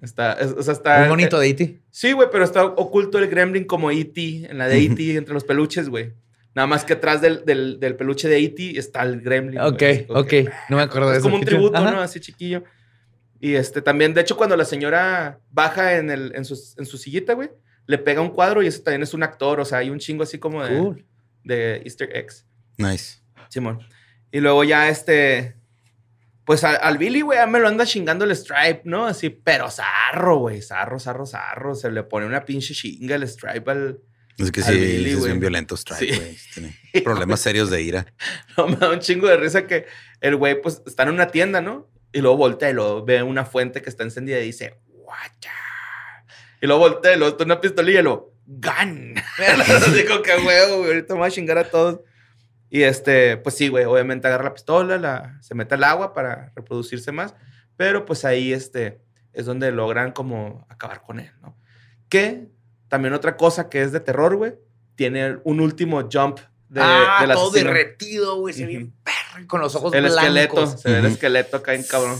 [0.00, 0.32] Está.
[0.34, 1.00] es- o sea, está.
[1.00, 1.80] Muy bonito de E E.T.
[1.90, 4.46] Sí, güey, pero está oculto el gremlin como E.T.
[4.50, 5.16] en la de E.T.
[5.16, 6.12] entre los peluches, güey.
[6.54, 8.78] Nada más que atrás del, del, del peluche de E.T.
[8.78, 9.60] está el gremlin.
[9.60, 10.26] Ok, como ok.
[10.26, 11.28] que- No me acuerdo de es eso.
[11.28, 11.90] como un tributo, Ajá.
[11.90, 12.00] ¿no?
[12.00, 12.64] Así chiquillo.
[13.40, 16.98] Y este también, de hecho, cuando la señora baja en, el, en, su, en su
[16.98, 17.50] sillita, güey,
[17.86, 19.60] le pega un cuadro y eso también es un actor.
[19.60, 21.04] O sea, hay un chingo así como de, Cool.
[21.44, 22.46] de Easter eggs.
[22.78, 23.18] Nice.
[23.48, 23.86] Simón.
[24.32, 25.56] Y luego ya este.
[26.44, 29.04] Pues al Billy, güey, me lo anda chingando el Stripe, ¿no?
[29.04, 30.62] Así, pero zarro, güey.
[30.62, 31.74] Zarro, zarro, zarro.
[31.74, 33.98] Se le pone una pinche chinga el Stripe al.
[34.38, 36.16] Es que sí, Billy, es bien violento Strike, Sí.
[36.16, 36.38] güey.
[36.54, 38.06] Tiene problemas serios de ira.
[38.56, 39.84] No, me da un chingo de risa que
[40.20, 41.90] el güey, pues, está en una tienda, ¿no?
[42.12, 45.52] Y luego voltea y luego ve una fuente que está encendida y dice, guacha.
[46.62, 49.14] Y luego voltea y luego una pistolilla y luego, gun.
[50.08, 52.00] Como que, güey, güey, ahorita me voy a chingar a todos.
[52.70, 56.52] Y este, pues sí, güey, obviamente agarra la pistola, la, se mete al agua para
[56.54, 57.34] reproducirse más.
[57.76, 59.00] Pero pues ahí, este,
[59.32, 61.56] es donde logran como acabar con él, ¿no?
[62.08, 62.48] Que
[62.88, 64.54] también otra cosa que es de terror, güey,
[64.96, 68.52] tiene un último jump de, ah, del todo derretido, güey.
[68.52, 68.78] Se ve Ujú.
[68.78, 70.22] bien perro y con los ojos El blancos.
[70.24, 72.18] esqueleto, se ve el esqueleto acá en cabrón.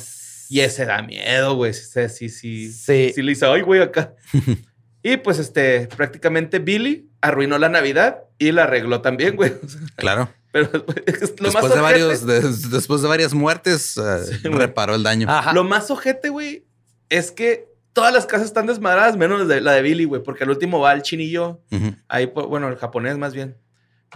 [0.49, 1.75] Y ese da miedo, güey.
[1.75, 2.73] Sí, sí, sí.
[2.73, 3.13] Sí.
[3.15, 4.15] Sí le dice, ay, güey, acá.
[5.03, 9.53] y pues, este, prácticamente Billy arruinó la Navidad y la arregló también, güey.
[9.97, 10.31] Claro.
[10.53, 10.71] Pero
[11.07, 15.03] es lo más Después de, ojete- varios, de- después de varias muertes, eh, reparó el
[15.03, 15.29] daño.
[15.31, 15.53] Ajá.
[15.53, 16.67] Lo más ojete, güey,
[17.09, 20.45] es que todas las casas están desmadradas, menos la de, la de Billy, güey, porque
[20.45, 21.61] al último va el chinillo,
[22.09, 23.57] ahí, pues, bueno, el japonés más bien.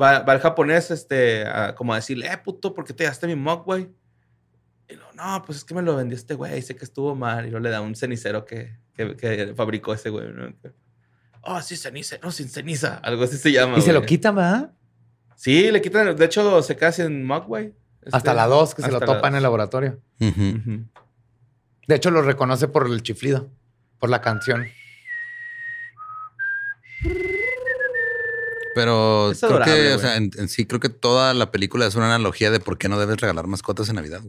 [0.00, 3.26] Va, va el japonés, este, a- como a decirle, eh, puto, ¿por qué te daste
[3.26, 3.90] mi mug, güey?
[4.88, 7.46] Y luego, no, pues es que me lo vendió este güey, sé que estuvo mal.
[7.46, 10.50] Y luego le da un cenicero que, que, que fabricó ese güey, ¿no?
[11.42, 13.78] Oh, sí, ceniza, no, sin ceniza, algo así se llama.
[13.78, 14.08] Y se lo güey.
[14.08, 14.72] quitan, ¿verdad?
[15.42, 17.72] Sí, le quitan, de hecho, se queda sin mug, güey.
[18.00, 19.98] Este, Hasta la 2, que se lo topa en el laboratorio.
[20.20, 23.50] De hecho, lo reconoce por el chiflido,
[23.98, 24.68] por la canción.
[28.74, 31.86] Pero Es creo adorable, que, o sea, en, en sí, creo que toda la película
[31.86, 34.22] es una analogía de por qué no debes regalar mascotas en Navidad.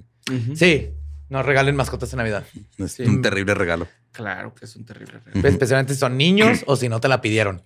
[0.55, 0.89] Sí,
[1.30, 2.43] no regalen mascotas en Navidad.
[2.78, 3.03] Es Sí.
[3.03, 3.88] un terrible regalo.
[4.11, 5.47] Claro que es un terrible regalo.
[5.47, 7.64] Especialmente si son niños o si no te la pidieron.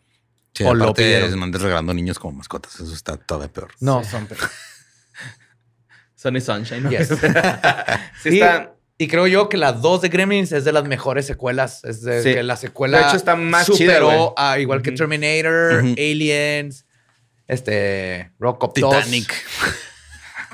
[0.58, 1.38] Sí, O lo pidieron.
[1.40, 2.76] no andes regalando niños como mascotas.
[2.80, 3.72] Eso está todavía peor.
[3.80, 4.40] No, son peor.
[6.16, 6.84] Sunny Sunshine.
[6.84, 6.90] ¿no?
[6.90, 7.10] Yes.
[8.24, 8.74] sí, Y- está.
[9.00, 11.84] Y creo yo que la 2 de Gremlins es de las mejores secuelas.
[11.84, 12.34] Es de Sí.
[12.34, 14.30] que la secuela De hecho, está más chida, superó güey.
[14.38, 14.92] a igual que.
[14.94, 15.84] Terminator.
[15.96, 16.88] Aliens,
[17.48, 19.32] este Rock Titanic.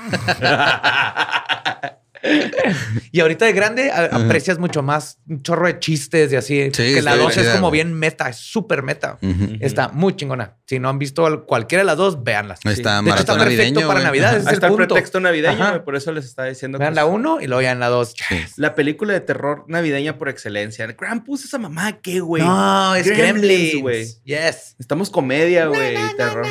[3.12, 6.70] Y ahorita de grande a- aprecias mucho más un chorro de chistes y así.
[6.70, 9.18] que la está 2 es como bien meta, es súper meta.
[9.60, 10.56] Está muy chingona.
[10.66, 12.58] Si no han visto al- cualquiera de las dos, véanlas.
[12.64, 13.86] Está, De hecho, está perfecto navideño.
[13.88, 14.00] para.
[14.00, 14.36] Navidad.
[14.36, 14.88] Ese es está el punto.
[14.94, 15.70] pretexto navideño, Ajá.
[15.70, 17.80] güey, por eso les estaba diciendo Vean que la es 1 y luego ya en
[17.80, 18.14] la 2.
[18.28, 18.36] Sí.
[18.56, 20.86] la película de terror navideña por excelencia.
[20.96, 22.42] Krampus, esa mamá, ¿qué, güey?
[22.42, 24.06] No, es Gremlins, güey.
[24.24, 24.74] Yes.
[24.78, 26.46] Estamos comedia, güey, terror.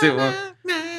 [0.00, 0.51] Sí, güey.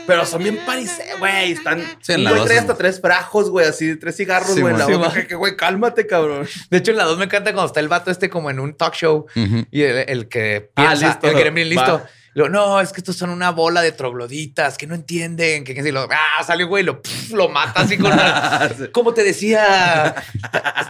[0.05, 1.53] Pero son bien parisé, güey.
[1.53, 1.81] Están.
[2.01, 4.73] Sí, en la güey dos trae hasta tres frajos, güey, así, tres cigarros, Sí, güey,
[4.73, 5.13] en la boca.
[5.13, 6.47] Que- que, güey, cálmate, cabrón.
[6.69, 8.75] De hecho, en la 2 me encanta cuando está el vato este como en un
[8.75, 9.25] talk show
[9.71, 11.27] y el, el que Ah, piensa, listo.
[11.29, 11.93] el gremlin listo.
[11.99, 12.09] Va.
[12.35, 15.63] Lo, no, es que estos son una bola de trogloditas que no entienden.
[15.63, 16.99] Que, que si lo, ah, salió güey, lo,
[17.31, 20.15] lo mata así con una, Como te decía,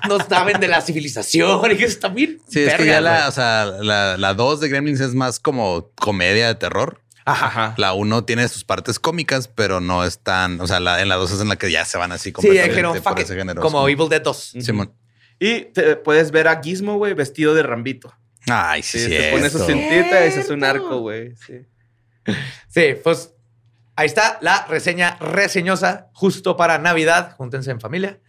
[0.07, 2.39] no saben de la civilización y que está bien.
[2.47, 5.89] Sí, es que ya la, o sea, la, la 2 de Gremlins es más como
[5.95, 7.01] comedia de terror.
[7.25, 7.73] Ajá.
[7.77, 11.15] La 1 tiene sus partes cómicas, pero no es tan, o sea, la, en la
[11.15, 12.51] 2 es en la que ya se van así Sí, por fuck
[13.19, 13.61] ese it, género.
[13.61, 13.93] como Sí.
[13.93, 14.53] Evil Dead 2.
[14.59, 14.93] Simón.
[15.39, 18.13] Y te- puedes ver a Gizmo, güey, vestido de Rambito.
[18.47, 19.09] Ay, sí, Sí, sí.
[19.11, 21.33] te pones su cintita y ese es un arco, güey.
[21.37, 21.65] Sí.
[22.67, 23.33] Sí, pues
[23.95, 27.35] ahí está la reseña reseñosa justo para Navidad.
[27.37, 28.19] Júntense en familia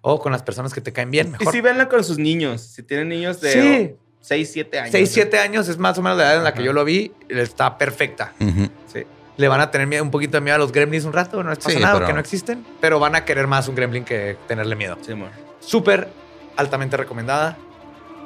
[0.00, 1.28] o con las personas que te caen bien.
[1.28, 1.52] Y Mejor.
[1.52, 2.60] sí, véanla con sus niños.
[2.62, 3.96] Si tienen niños de Sí.
[4.22, 4.90] 6, 7 años.
[4.92, 7.12] 6, 7 años es más o menos la edad en la que yo lo vi.
[7.28, 8.32] Está perfecta.
[8.38, 9.02] Sí.
[9.36, 11.50] Le van a tener miedo- un poquito de miedo a los gremlins un rato, no
[11.50, 14.04] les pasa Sí, nada pero- porque no existen, pero van a querer más un gremlin
[14.04, 14.96] que tenerle miedo.
[15.04, 15.30] Sí, amor.
[15.60, 16.08] Súper
[16.56, 17.56] altamente recomendada.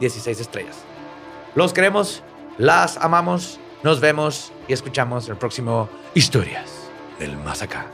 [0.01, 0.76] 16 estrellas.
[1.55, 2.22] Los queremos,
[2.59, 6.70] las amamos, nos vemos y escuchamos el próximo Historias
[7.18, 7.86] del Más Acá.